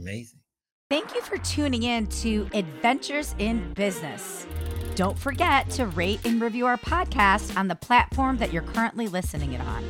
[0.00, 0.40] Amazing.
[0.88, 4.46] Thank you for tuning in to Adventures in Business.
[4.96, 9.52] Don't forget to rate and review our podcast on the platform that you're currently listening
[9.52, 9.84] it on.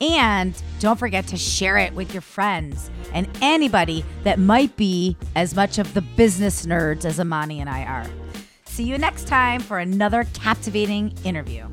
[0.00, 5.54] And don't forget to share it with your friends and anybody that might be as
[5.54, 8.06] much of the business nerds as Amani and I are.
[8.64, 11.68] See you next time for another captivating interview.